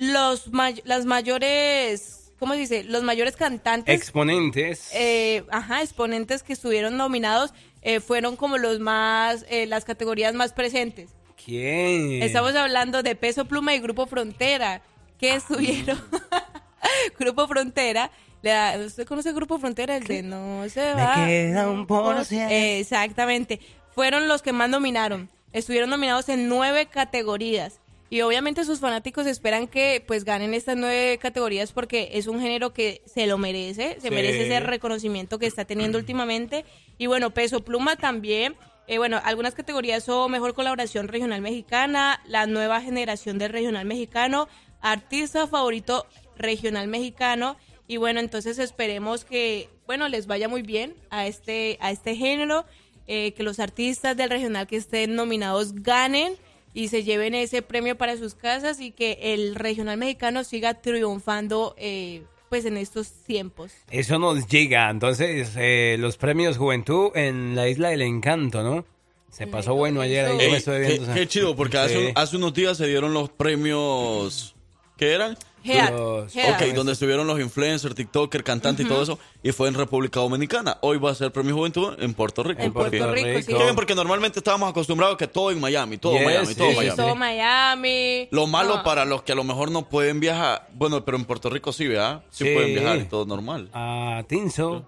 [0.00, 2.84] los may- las mayores, ¿cómo se dice?
[2.84, 4.88] Los mayores cantantes Exponentes.
[4.92, 10.52] eh, ajá, exponentes que estuvieron nominados eh, fueron como los más, eh, las categorías más
[10.52, 11.10] presentes.
[11.42, 12.22] ¿Quién?
[12.22, 14.82] Estamos hablando de Peso Pluma y Grupo Frontera,
[15.18, 15.98] que estuvieron.
[17.18, 18.10] Grupo Frontera.
[18.42, 19.96] la- ¿Usted conoce Grupo Frontera?
[19.96, 21.14] El de No se va.
[21.26, 22.52] queda un por ciento.
[22.54, 23.60] Exactamente.
[23.94, 25.28] Fueron los que más nominaron.
[25.52, 27.79] Estuvieron nominados en nueve categorías.
[28.10, 32.72] Y obviamente sus fanáticos esperan que pues ganen estas nueve categorías porque es un género
[32.72, 34.14] que se lo merece, se Sí.
[34.14, 36.64] merece ese reconocimiento que está teniendo últimamente.
[36.98, 38.56] Y bueno, Peso Pluma también.
[38.88, 44.48] Eh, bueno, algunas categorías son Mejor Colaboración Regional Mexicana, la nueva generación del Regional Mexicano,
[44.80, 46.04] Artista Favorito
[46.36, 47.56] Regional Mexicano.
[47.86, 52.64] Y bueno, entonces esperemos que, bueno, les vaya muy bien a este, a este género,
[53.06, 56.34] eh, que los artistas del regional que estén nominados ganen
[56.74, 61.74] y se lleven ese premio para sus casas y que el regional mexicano siga triunfando
[61.78, 63.72] eh, pues en estos tiempos.
[63.90, 64.90] Eso nos llega.
[64.90, 68.84] Entonces, eh, los premios Juventud en la Isla del Encanto, ¿no?
[69.30, 70.26] Se pasó bueno ayer.
[70.26, 71.14] ahí Ey, me estoy qué, viendo, o sea.
[71.14, 72.12] qué chido, porque hace, Sí.
[72.16, 74.56] hace unos días se dieron los premios.
[74.96, 75.36] ¿Qué eran?
[75.64, 75.94] Head.
[75.94, 80.78] Ok, donde estuvieron los influencers, TikToker, cantantes y todo eso, y fue en República Dominicana.
[80.80, 82.62] Hoy va a ser Premio Juventud en Puerto Rico.
[82.62, 83.46] En Puerto Rico, sí.
[83.46, 86.76] Qué bien, porque normalmente estábamos acostumbrados que todo en Miami, todo Yes, Miami, todo sí,
[86.76, 86.96] Miami.
[86.96, 88.28] Todo Miami.
[88.30, 88.82] Lo malo No.
[88.84, 91.86] para los que a lo mejor no pueden viajar, bueno, pero en Puerto Rico sí,
[91.86, 92.22] ¿verdad?
[92.30, 92.54] Sí, Sí.
[92.54, 93.68] pueden viajar y todo normal.
[93.72, 94.86] A Tinso.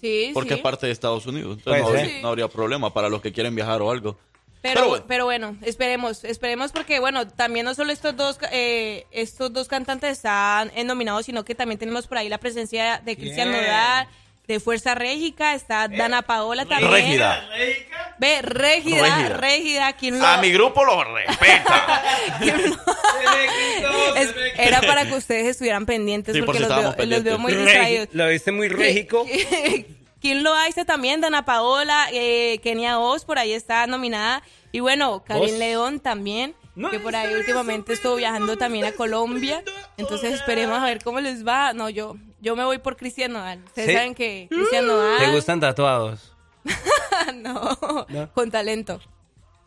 [0.00, 0.54] Sí, Porque sí.
[0.54, 1.58] es parte de Estados Unidos.
[1.58, 4.16] Entonces habría, no habría problema para los que quieren viajar o algo.
[4.62, 5.56] Pero, Pero pero, bueno.
[5.62, 10.84] esperemos, esperemos porque bueno, también no solo estos dos eh, estos dos cantantes están eh,
[10.84, 13.50] nominados, sino que también tenemos por ahí la presencia de Cristian.
[13.52, 14.06] Nodal,
[14.46, 16.90] de Fuerza Régica, está Dana Paola también.
[16.90, 17.48] Régida.
[18.18, 19.36] Ve, Régida, Régida.
[19.36, 22.02] Régida, ¿quién lo- A mi grupo lo respeta.
[22.40, 22.76] quién lo-
[24.16, 27.38] Es- era para que ustedes estuvieran pendientes Sí, por porque si los veo, los veo
[27.38, 28.08] muy distraídos.
[28.12, 29.24] Lo viste muy régico.
[30.20, 31.20] ¿Quién lo hace también?
[31.20, 34.42] Dana Paola, eh, Kenia Oz, por ahí está nominada.
[34.72, 35.58] Y bueno, Karim.
[35.58, 36.54] León también,
[36.90, 39.62] que por ahí últimamente estuvo viajando también a Colombia.
[39.96, 41.72] Entonces esperemos a ver cómo les va.
[41.72, 43.62] No, yo, yo me voy por Cristian Nodal.
[43.64, 43.94] Ustedes ¿Sí?
[43.94, 45.18] saben que Cristian Nodal...
[45.18, 46.34] ¿Te gustan tatuados?
[47.34, 48.30] no, No.
[48.32, 49.00] con talento.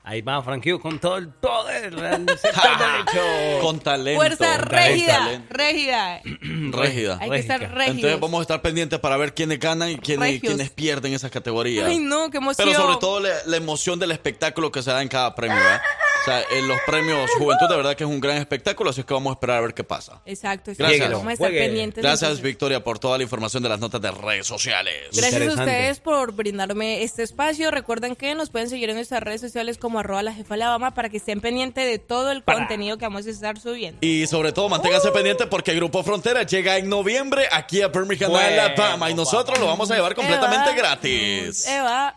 [0.06, 3.62] Ahí va Frankie con todo el poder derecho.
[3.62, 4.20] Con talento.
[4.20, 5.47] Fuerza Con régida, talento.
[5.54, 6.22] régida.
[6.72, 7.18] Régida.
[7.22, 7.95] Hay que estar régidos.
[7.95, 11.88] Entonces vamos a estar pendientes para ver quiénes ganan y quiénes, quiénes pierden esas categorías.
[11.88, 12.68] Ay, no, qué emoción.
[12.68, 15.56] Pero sobre todo la, la emoción del espectáculo que se da en cada premio.
[15.56, 15.82] ¿verdad?
[16.22, 19.14] O sea, en los premios Juventud, de verdad que es un gran espectáculo, así que
[19.14, 20.22] vamos a esperar a ver qué pasa.
[20.26, 20.89] Exacto, exacto.
[20.89, 21.12] Gracias.
[21.12, 22.01] Vamos a estar pendientes.
[22.01, 22.41] Gracias.
[22.41, 24.93] Victoria, por toda la información de las notas de redes sociales.
[25.14, 27.72] Gracias a ustedes por brindarme este espacio.
[27.72, 31.10] Recuerden que nos pueden seguir en nuestras redes sociales como arroba la jefa Alabama para
[31.10, 34.00] que estén pendientes de todo el contenido que vamos a estar subiendo.
[34.02, 38.62] Y sobre todo, manténgase pendiente porque Grupo Frontera llega en noviembre aquí a Birmingham, Bueno,
[38.62, 39.10] Alabama.
[39.10, 40.78] Y nosotros lo vamos a llevar completamente Eva.
[40.78, 41.68] gratis.
[41.68, 42.16] Eva.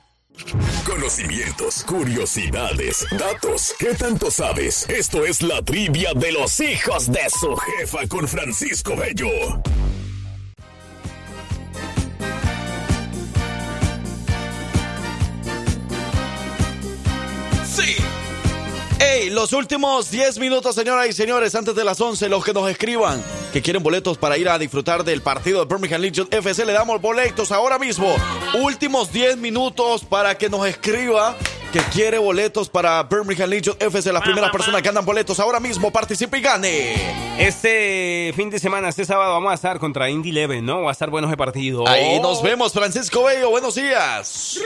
[0.84, 3.74] Conocimientos, curiosidades, datos.
[3.78, 4.88] ¿Qué tanto sabes?
[4.88, 9.28] Esto es la trivia de los hijos de su jefa con Francisco Bello.
[18.98, 22.68] Ey, los últimos 10 minutos, señoras y señores, antes de las 11, los que nos
[22.70, 23.22] escriban
[23.52, 27.00] que quieren boletos para ir a disfrutar del partido de Birmingham Legion FC, le damos
[27.00, 28.14] boletos ahora mismo.
[28.54, 31.36] Últimos 10 minutos para que nos escriba
[31.72, 34.12] que quiere boletos para Birmingham Legion FC.
[34.12, 36.94] Las primeras personas que andan boletos ahora mismo, participe y gane.
[37.38, 40.82] Este fin de semana, este sábado, vamos a estar contra Indy Leven, ¿no?
[40.82, 41.86] Va a estar buenos el partido.
[41.86, 43.50] Ahí nos vemos, Francisco Bello.
[43.50, 44.58] Buenos días.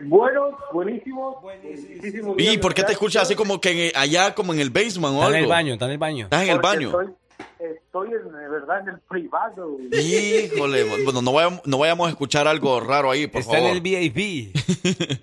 [0.00, 1.40] Buenos, buenísimos.
[1.40, 5.14] buenísimos ¿Y por qué te escuchas así como que en- allá, como en el basement
[5.14, 5.36] o Está algo?
[5.36, 6.24] en el baño, está en el baño.
[6.24, 6.88] Estás en el baño.
[6.88, 7.14] Estoy,
[7.60, 9.76] estoy en, de verdad en el privado.
[9.92, 13.68] Híjole, bueno, no vayamos, no vayamos a escuchar algo raro ahí, por Está favor.
[13.70, 14.52] en el VIP.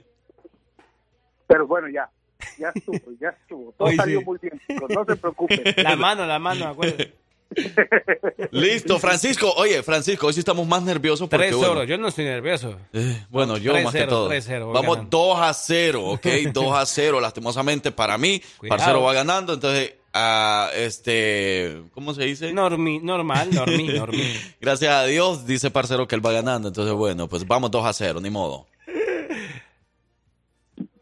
[1.47, 2.09] Pero bueno, ya.
[2.57, 3.71] Ya estuvo, ya estuvo.
[3.73, 4.25] Todo Hoy salió sí.
[4.25, 4.89] muy bien, chicos.
[4.89, 5.61] No se preocupen.
[5.77, 7.13] La mano, la mano, acuérdate.
[8.51, 9.51] Listo, Francisco.
[9.57, 12.77] Oye, Francisco, hoy sí estamos más nerviosos porque, Tres bueno, horas, yo no estoy nervioso.
[12.93, 14.29] eh, bueno, yo 3-0, más que todo.
[14.29, 15.17] 3-0, Vamos ganando.
[15.17, 16.25] 2 a 0, ¿ok?
[16.53, 18.41] 2 a 0, lastimosamente para mí.
[18.57, 18.77] Cuidado.
[18.77, 22.53] Parcero va ganando, entonces, ah, este, ¿cómo se dice?
[22.53, 24.33] Normi, normal, normi, normi.
[24.59, 27.93] Gracias a Dios, dice Parcero que él va ganando, entonces, bueno, pues vamos 2 a
[27.93, 28.67] 0, ni modo.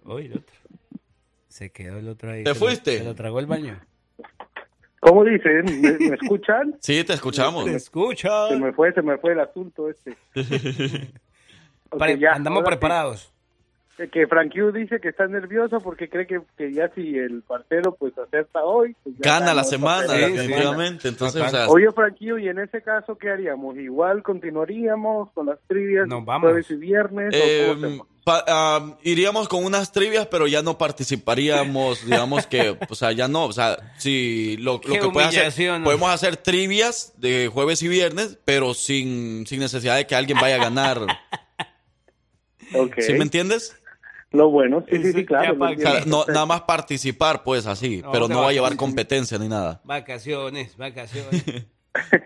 [0.05, 0.55] Uy, el otro.
[1.47, 2.43] Se quedó el otro ahí.
[2.43, 2.97] ¿Te Se lo- fuiste?
[2.97, 3.79] Se lo tragó el baño.
[4.99, 5.65] ¿Cómo dicen?
[5.81, 6.75] ¿Me, me escuchan?
[6.81, 7.65] Sí, te escuchamos.
[7.65, 8.49] Te escucha.
[8.49, 10.15] Se me fue, se me fue el asunto este.
[11.91, 13.33] Ok, Pre- ya, andamos preparados.
[14.07, 17.95] Que Frank Hugh dice que está nervioso porque cree que, que ya si el parcero
[17.99, 20.33] pues acerta hoy, pues ya Gana la semana, papel.
[20.35, 21.07] definitivamente.
[21.09, 23.75] Entonces, o sea, Oye, Frank Hugh, ¿y en ese caso qué haríamos?
[23.77, 26.49] ¿Igual continuaríamos con las trivias Nos vamos.
[26.49, 27.33] jueves y viernes?
[27.33, 32.95] o Eh, pa- ah, iríamos con unas trivias, pero ya no participaríamos, digamos que, o
[32.95, 37.49] sea, ya no, o sea, si lo, lo que puede hacer, podemos hacer trivias de
[37.51, 40.99] jueves y viernes, pero sin, sin necesidad de que alguien vaya a ganar.
[42.71, 42.97] Ok.
[42.99, 43.75] ¿Sí me entiendes?
[44.31, 45.57] Lo bueno, sí, sí, sí, claro.
[45.59, 48.75] O sea, no, nada más participar, pues así, No, pero no va a va- llevar
[48.75, 49.81] competencia ni nada.
[49.83, 51.43] Vacaciones, vacaciones.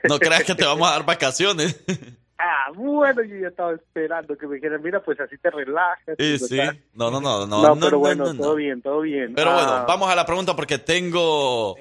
[0.07, 1.79] No creas que te vamos a dar vacaciones.
[2.37, 6.15] Ah, bueno, yo ya estaba esperando que me dijeran, mira, pues así te relajas.
[6.17, 6.57] Sí, y sí.
[6.93, 7.61] No, no, no, no.
[7.75, 8.41] Pero no, bueno, no, no.
[8.43, 9.33] todo bien, todo bien.
[9.35, 11.75] Pero Ah, bueno, vamos a la pregunta porque tengo.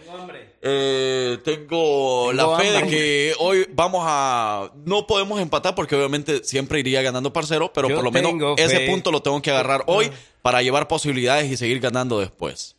[0.60, 2.90] eh, tengo la fe de hambre.
[2.90, 4.70] que hoy vamos a.
[4.84, 8.80] No podemos empatar porque obviamente siempre iría ganando parcero, pero Yo por lo menos ese
[8.80, 10.10] punto lo tengo que agarrar hoy
[10.42, 12.76] para llevar posibilidades y seguir ganando después.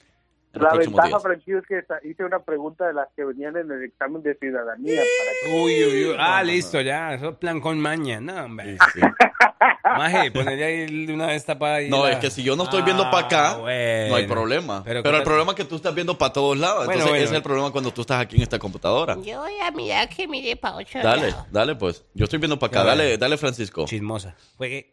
[0.54, 1.20] La ventaja.
[1.20, 5.02] Frankie, es que hice una pregunta de las que venían en el examen de ciudadanía.
[5.02, 5.62] Para que...
[5.62, 6.16] Uy, uy, uy.
[6.20, 7.14] Ah, listo, ya.
[7.16, 8.20] Eso es plan con maña.
[8.22, 8.78] No, hombre.
[9.84, 11.90] Maje, ponerle ahí una vez tapada ahí.
[11.90, 14.10] No, la- es que si yo no estoy viendo para acá, Ah, bueno.
[14.10, 14.84] no hay problema.
[14.84, 16.86] Pero Pero, ¿qué el problema es que tú estás viendo para todos lados.
[16.86, 17.24] Bueno, Entonces, bueno.
[17.26, 19.16] ese es el problema cuando tú estás aquí en esta computadora.
[19.22, 21.46] Yo voy a mirar que mire para otro Dale, lado.
[21.52, 22.06] dale, pues.
[22.14, 22.84] Yo estoy viendo para acá.
[22.84, 23.86] Dale, dale, Francisco.
[23.86, 24.36] Chismosa.
[24.58, 24.93] Juegue.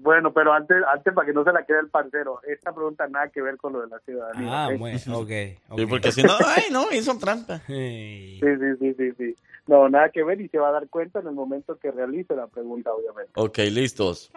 [0.00, 3.28] Bueno, pero antes, antes para que no se la quede el parcero, esta pregunta nada
[3.28, 4.64] que ver con lo de la ciudadanía.
[4.64, 4.78] Ah, ¿ok?
[4.78, 5.28] bueno, ok.
[5.76, 7.60] Sí, porque si no, ay, no, hizo trampa.
[7.66, 9.36] Sí, sí, sí, sí, sí.
[9.66, 12.34] No, nada que ver y se va a dar cuenta en el momento que realice
[12.36, 13.32] la pregunta, obviamente.
[13.34, 14.30] Ok, listos.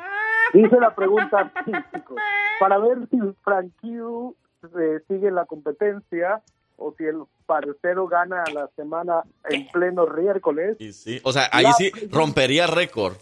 [0.54, 2.18] Dice la pregunta, chicos,
[2.60, 6.42] para ver si Frank Q eh, sigue la competencia
[6.78, 11.64] o si el parcero gana la semana en pleno miércoles, Y sí, o sea, ahí
[11.64, 13.14] La sí rompería récord.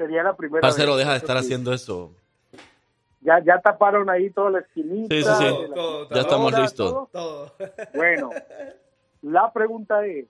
[0.00, 0.98] Sería la primera Parcero, vez.
[1.00, 2.14] deja de estar haciendo eso.
[3.20, 5.14] Ya, ya taparon ahí toda la esquinita.
[5.14, 5.44] Sí, sí, sí.
[5.44, 6.08] Todo, todo.
[6.14, 6.62] Ya estamos todo.
[6.62, 7.08] listos.
[7.94, 8.30] Bueno,
[9.20, 10.24] la pregunta es,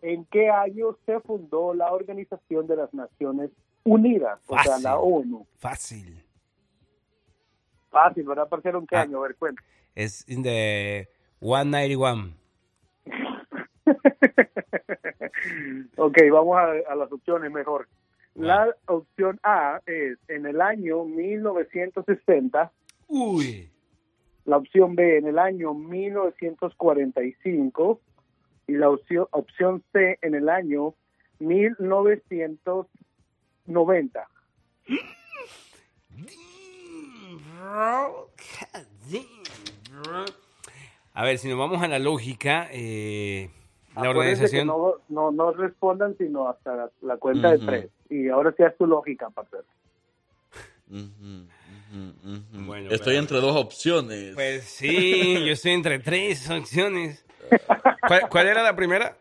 [0.00, 3.50] ¿en qué año se fundó la Organización de las Naciones
[3.84, 4.40] Unidas?
[4.46, 5.46] O sea, la ONU.
[5.58, 6.24] Fácil.
[7.90, 8.78] Fácil, ¿verdad, parcero?
[8.78, 9.02] ¿En qué Ah.
[9.02, 9.18] año?
[9.18, 9.62] A ver, cuenta.
[9.94, 11.08] Es in the
[11.40, 12.32] 191.
[15.96, 17.88] Ok, vamos a, a las opciones mejor.
[18.38, 22.70] La opción A es en el año 1960.
[23.08, 23.68] Uy.
[24.44, 28.00] La opción B en el año 1945.
[28.68, 30.94] Y la opción, opción C en el año
[31.40, 34.28] 1990.
[41.12, 43.50] A ver, si nos vamos a la lógica, eh,
[43.94, 44.66] la Acuérdense que organización...
[44.66, 47.90] no, no, no respondan sino hasta la, la cuenta de tres.
[48.10, 49.28] Y ahora sí haz tu lógica.
[52.52, 54.34] Bueno, Estoy pero- entre dos opciones.
[54.34, 57.24] Pues sí, yo estoy entre tres opciones.
[58.06, 59.16] ¿Cuál, cuál era la primera?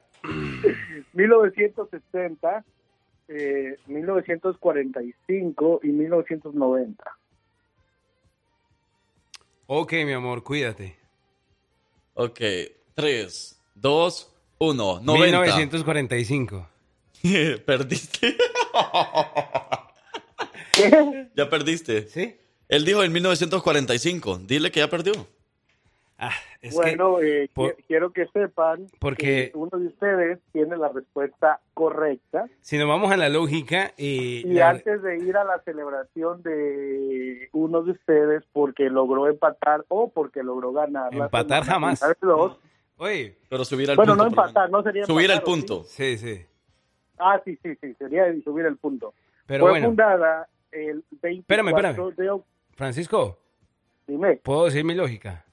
[1.14, 2.64] 1960,
[3.30, 7.18] eh, 1945 y 1990.
[9.68, 10.98] Ok, mi amor, cuídate.
[12.14, 12.40] Ok,
[12.96, 15.06] 3, 2, 1, 90.
[15.42, 16.68] 1945.
[17.66, 18.38] Perdiste.
[21.36, 22.08] Ya perdiste.
[22.08, 22.38] Sí.
[22.70, 24.40] Él dijo en 1945.
[24.46, 25.14] Dile que ya perdió.
[26.20, 26.32] Ah,
[26.62, 30.90] es bueno, que eh, por- quiero que sepan Porque- que uno de ustedes tiene la
[30.90, 32.48] respuesta correcta.
[32.62, 36.42] si nos vamos a la lógica, eh, Y la- antes de ir a la celebración
[36.42, 41.14] de uno de ustedes porque logró empatar o porque logró ganar.
[41.14, 42.18] la Empatar semana, jamás.
[42.22, 42.58] dos.
[42.98, 43.38] Oye.
[43.50, 44.24] Pero subir al Bueno, punto.
[44.26, 45.62] no por lo empatar, no sería Subir el empatar, ¿o sí?
[45.62, 45.84] punto.
[45.86, 46.46] Sí, sí.
[47.20, 49.14] Ah, sí, sí, sí, sería subir el punto.
[49.46, 49.88] Pero Fue bueno.
[49.88, 51.96] fundada el 24 Espérame, espérame.
[52.16, 52.46] de octubre.
[52.76, 53.40] Francisco,
[54.06, 54.36] Dime.
[54.44, 55.44] ¿puedo decir mi lógica?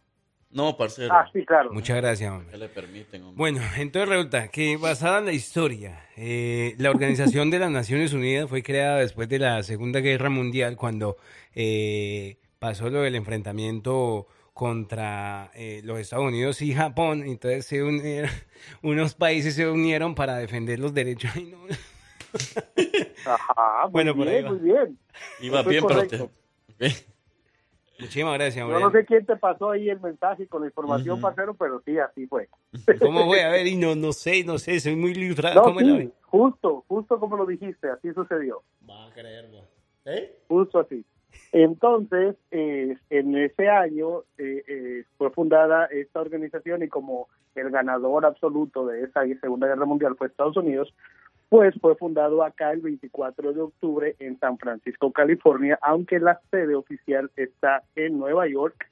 [0.50, 1.12] No, parcero.
[1.12, 1.72] Ah, sí, claro.
[1.72, 2.48] Muchas gracias, hombre.
[2.52, 3.36] ¿Qué le permiten, hombre?
[3.36, 8.48] Bueno, entonces resulta que basada en la historia, eh, la Organización de las Naciones Unidas
[8.48, 11.16] fue creada después de la Segunda Guerra Mundial cuando
[11.54, 17.24] eh, pasó lo del enfrentamiento contra eh, los Estados Unidos y Japón.
[17.26, 18.30] Entonces se unieron-
[18.82, 21.30] unos países se unieron para defender los derechos.
[21.36, 21.58] Ay, no.
[23.26, 24.50] Ajá, muy Bueno, por ahí va.
[24.50, 24.98] muy bien.
[25.40, 26.30] Iba Eso bien, pero.
[28.00, 31.54] Muchísimas gracias, Yo no sé quién te pasó ahí el mensaje con la información, parcero,
[31.54, 32.48] pero sí, así fue.
[33.00, 33.44] ¿Cómo fue?
[33.44, 35.54] A ver, y no, no sé, no sé, soy muy librado.
[35.54, 38.62] No, ¿Cómo es la sí, justo, justo como lo dijiste, así sucedió.
[38.88, 39.60] Va a creerlo.
[40.48, 41.04] Justo así.
[41.54, 48.26] Entonces, eh, en ese año eh, eh, fue fundada esta organización y como el ganador
[48.26, 50.92] absoluto de esa Segunda Guerra Mundial fue Estados Unidos,
[51.50, 56.74] pues fue fundado acá el 24 de octubre en San Francisco, California, aunque la sede
[56.74, 58.90] oficial está en Nueva York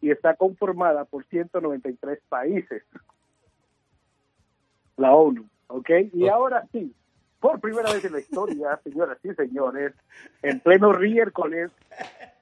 [0.00, 2.84] y está conformada por 193 países.
[4.96, 5.90] La ONU, ¿ok?
[6.14, 6.94] Y ahora sí,
[7.40, 9.92] por primera vez en la historia, señoras y señores,
[10.42, 11.70] en pleno miércoles,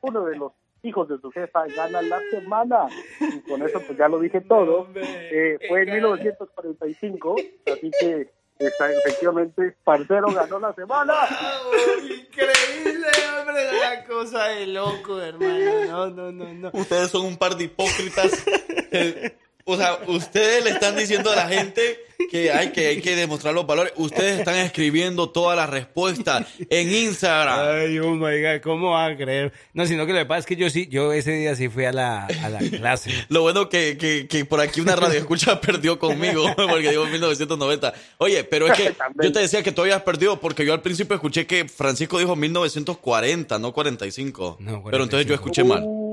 [0.00, 0.52] uno de los
[0.82, 2.86] hijos de su jefa gana la semana.
[3.20, 4.88] Y con eso pues ya lo dije todo.
[4.94, 7.36] Eh, fue en 1945,
[7.66, 11.14] así que está, efectivamente, Parcero ganó la semana.
[12.02, 13.08] Increíble,
[13.38, 15.84] hombre, una cosa de loco, hermano.
[15.86, 16.70] No, no, no, no.
[16.72, 18.44] Ustedes son un par de hipócritas.
[19.68, 21.98] O sea, ustedes le están diciendo a la gente
[22.30, 23.92] que hay que, hay que demostrar los valores.
[23.96, 27.58] Ustedes están escribiendo todas las respuestas en Instagram.
[27.60, 29.52] Ay, oh my God, ¿cómo van a creer?
[29.74, 31.84] No, sino que lo que pasa es que yo sí, yo ese día sí fui
[31.84, 33.10] a la, a la clase.
[33.28, 37.92] Lo bueno que, que, que por aquí una radio escucha perdió conmigo, porque digo 1990.
[38.18, 41.16] Oye, pero es que yo te decía que tú habías perdido porque yo al principio
[41.16, 44.58] escuché que Francisco dijo 1940, no 45.
[44.92, 46.05] Pero entonces yo escuché mal.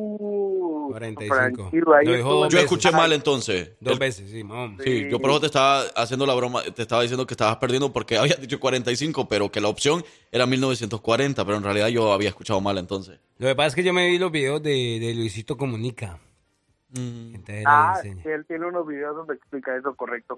[0.93, 1.55] Uh, 45.
[1.55, 2.63] tranquilo, ahí Lo dijo estuvo dos Yo veces.
[2.71, 3.71] escuché mal entonces.
[3.79, 4.77] Dos veces, sí, mamá.
[4.83, 7.91] Sí, yo por eso te estaba haciendo la broma, te estaba diciendo que estabas perdiendo
[7.91, 12.29] porque habías dicho 45, pero que la opción era 1940, pero en realidad yo había
[12.29, 13.19] escuchado mal entonces.
[13.37, 16.19] Lo que pasa es que yo me vi los videos de, de Luisito Comunica.
[16.95, 20.37] Entonces Ah, él tiene unos videos donde explica eso correcto.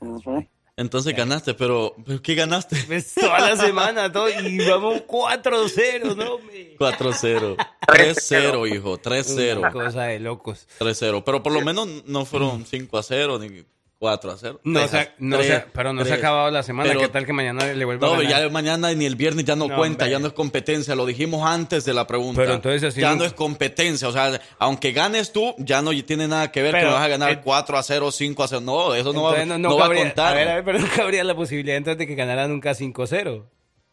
[0.00, 0.46] Ujú.
[0.76, 2.76] Entonces ganaste, pero ¿pero ¿qué ganaste?
[2.86, 6.34] Pues toda la semana, todo, y vamos 4-0, ¿no?
[6.34, 6.76] hombre?
[6.78, 7.56] 4-0.
[7.86, 9.72] 3-0, hijo, Una 3-0.
[9.72, 10.66] cosa de locos.
[10.80, 11.22] 3-0.
[11.24, 13.64] Pero por lo menos no fueron 5-0 ni
[14.04, 14.60] 4-0.
[14.64, 16.88] No Tres se, a- no tres, se, pero no se ha acabado la semana.
[16.88, 18.42] Pero- ¿Qué tal que mañana le vuelva No, a ganar?
[18.42, 20.10] ya mañana ni el viernes ya no, No, cuenta, hombre.
[20.10, 22.40] ya no es competencia, lo dijimos antes de la pregunta.
[22.42, 25.90] Pero entonces así ya no- no es competencia, o sea, aunque ganes tú, ya no
[26.04, 28.48] tiene nada que ver Pero, que vas a ganar eh, 4 a 0, 5 a
[28.48, 28.60] 0.
[28.60, 30.32] No, eso no, va, no va a cabría- contar.
[30.32, 33.44] A ver, a ver, pero no cabría la posibilidad entonces de que ganara nunca 5-0.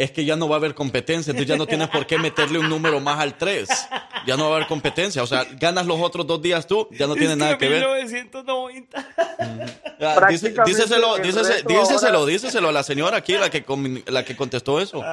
[0.01, 2.57] Es que ya no va a haber competencia, entonces ya no tienes por qué meterle
[2.57, 3.69] un número más al 3.
[4.25, 7.05] Ya no va a haber competencia, o sea, ganas los otros dos días tú, ya
[7.07, 7.81] no tiene nada que ver.
[7.85, 8.97] 1990.
[8.97, 13.49] Ah, dice- Prácticamente díceselo, el dícese- reto díceselo, ahora- díceselo a la señora aquí, la
[13.49, 13.63] que,
[14.07, 15.03] la que contestó eso.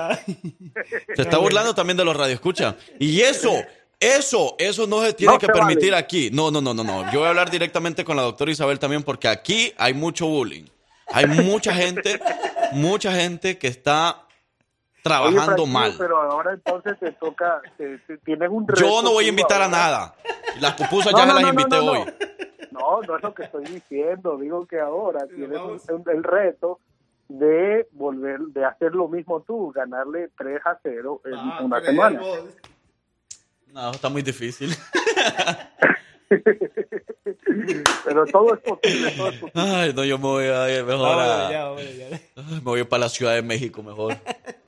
[1.14, 2.74] Se está burlando también de los radioescuchas.
[2.98, 3.52] Y eso,
[4.00, 5.96] eso, eso no se tiene No que se permitir vale.
[6.04, 6.30] aquí.
[6.32, 7.12] No, no, no, no, no.
[7.12, 10.64] Yo voy a hablar directamente con la doctora Isabel también porque aquí hay mucho bullying.
[11.10, 12.20] Hay mucha gente,
[12.72, 14.24] mucha gente que está
[15.02, 15.94] trabajando Oye, Francisco, mal.
[15.98, 19.62] Pero ahora entonces te toca, te, te- tienes un Yo reto no voy a invitar
[19.62, 20.14] a nada.
[20.60, 21.98] Las pupusas No, ya no, se las no, invité hoy.
[22.70, 24.36] No, no es lo que estoy diciendo.
[24.38, 26.80] Digo que ahora tienes un- el reto
[27.28, 32.20] de volver, de hacer lo mismo tú, ganarle 3 a 0 en Ah, una semana.
[33.68, 34.70] No, está muy difícil.
[38.04, 39.52] Pero todo es posible, todo es posible.
[39.54, 41.50] Ay, no, yo me voy a ir mejor Vámonos a...
[41.50, 42.20] ya, ya.
[42.36, 44.16] Ay, Me voy para la Ciudad de México mejor.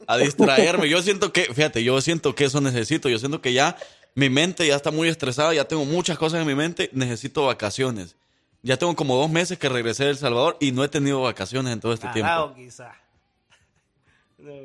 [0.06, 0.88] A distraerme.
[0.88, 3.08] Yo siento que, fíjate, yo siento que eso necesito.
[3.08, 3.76] Yo siento que ya
[4.14, 8.16] mi mente ya está muy estresada, ya tengo muchas cosas en mi mente, necesito vacaciones.
[8.62, 11.72] Ya tengo como dos meses que regresé de El Salvador y no he tenido vacaciones
[11.72, 12.70] en todo este Parado, tiempo.
[12.70, 12.94] quizá.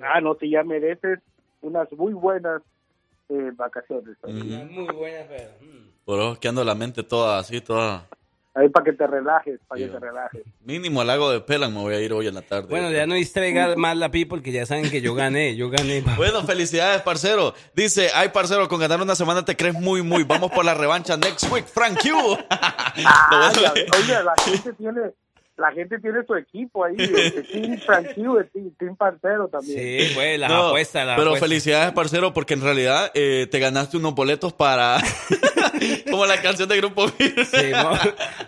[0.04, 1.20] Ah, no, si ya mereces
[1.60, 2.62] unas muy buenas
[3.28, 4.16] eh, vacaciones.
[4.24, 5.52] Muy buena, pero.
[5.60, 5.95] mm.
[6.06, 8.08] Por eso que ando la mente toda así, toda...
[8.58, 10.44] Ahí para que te relajes, para que te relajes.
[10.64, 12.68] Mínimo al lago de Pelan me voy a ir hoy en la tarde.
[12.70, 16.06] Bueno, ya no distraiga más la people que ya saben que yo gané, yo gané.
[16.16, 17.54] Bueno, felicidades, parcero.
[17.74, 20.24] Dice, ay, parcero, con ganar una semana te crees muy, muy.
[20.24, 22.38] Vamos por la revancha next week, Frank Q.
[23.08, 23.54] Ah,
[24.00, 25.02] oye, la gente tiene,
[25.58, 26.96] la gente tiene su equipo ahí,
[27.52, 29.80] Team Tranquilo, Team, team Parcero también.
[30.08, 31.50] Sí, pues, las No, apuestas, las pero apuestas.
[31.50, 34.98] felicidades, parcero, porque en realidad eh, te ganaste unos boletos para...
[36.10, 37.44] Como la canción de Grupo Firme.
[37.46, 37.92] Sí, mo-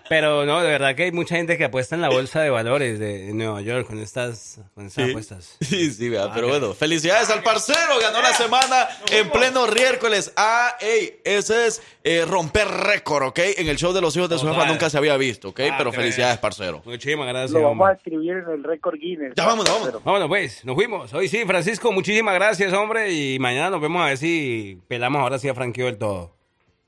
[0.07, 2.99] pero no, de verdad que hay mucha gente que apuesta en la bolsa de valores
[2.99, 5.09] de Nueva York con estas, con estas Sí.
[5.11, 5.57] apuestas.
[5.61, 10.31] Sí, sí, vea, pero bueno, felicidades al parcero, ganó la semana en pleno miércoles.
[10.37, 13.39] Ah, ey, ese es eh, romper récord, ¿ok?
[13.57, 15.59] En el show de los hijos de su jefa nunca se había visto, ¿ok?
[15.71, 16.81] Ah, pero felicidades, parcero.
[16.97, 17.51] Muchísimas gracias.
[17.51, 17.91] Lo vamos hombre.
[17.91, 19.33] a escribir en el récord Guinness.
[19.35, 19.87] Ya vámonos, vámonos.
[19.87, 21.13] Pero- Vámonos pues, nos fuimos.
[21.13, 23.13] Hoy sí, Francisco, muchísimas gracias, hombre.
[23.13, 26.33] Y mañana nos vemos a ver si pelamos ahora sí a Frankie del todo.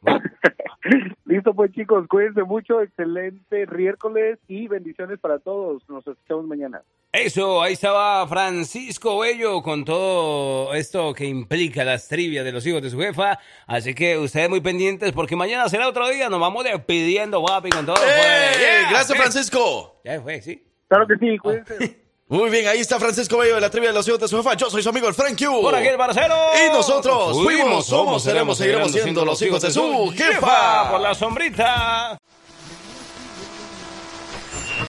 [1.25, 5.87] Listo, pues chicos, cuídense mucho, excelente miércoles y bendiciones para todos.
[5.87, 6.81] Nos escuchamos mañana.
[7.11, 12.83] Eso, ahí estaba Francisco Bello con todo esto que implica las trivias de los hijos
[12.83, 13.39] de su jefa.
[13.65, 16.29] Así que ustedes muy pendientes porque mañana será otro día.
[16.29, 17.95] Nos vamos despidiendo, guapi, con todo.
[17.95, 17.99] ¡Eh!
[18.05, 18.59] pues.
[18.59, 19.15] Yeah, Gracias, sí.
[19.15, 20.01] Francisco.
[20.05, 20.63] Ya fue, sí.
[20.87, 21.99] Claro que sí, cuídense.
[22.27, 24.53] Muy bien, ahí está Francisco Bello de la trivia de los hijos de su jefa.
[24.53, 25.63] Yo soy su amigo el Frank Q.
[25.63, 25.95] Por aquí el.
[25.95, 30.91] Y nosotros Fuimos, fuimos, somos, seremos, seguiremos siendo los hijos de su jefa.
[30.91, 32.19] Por la sombrita.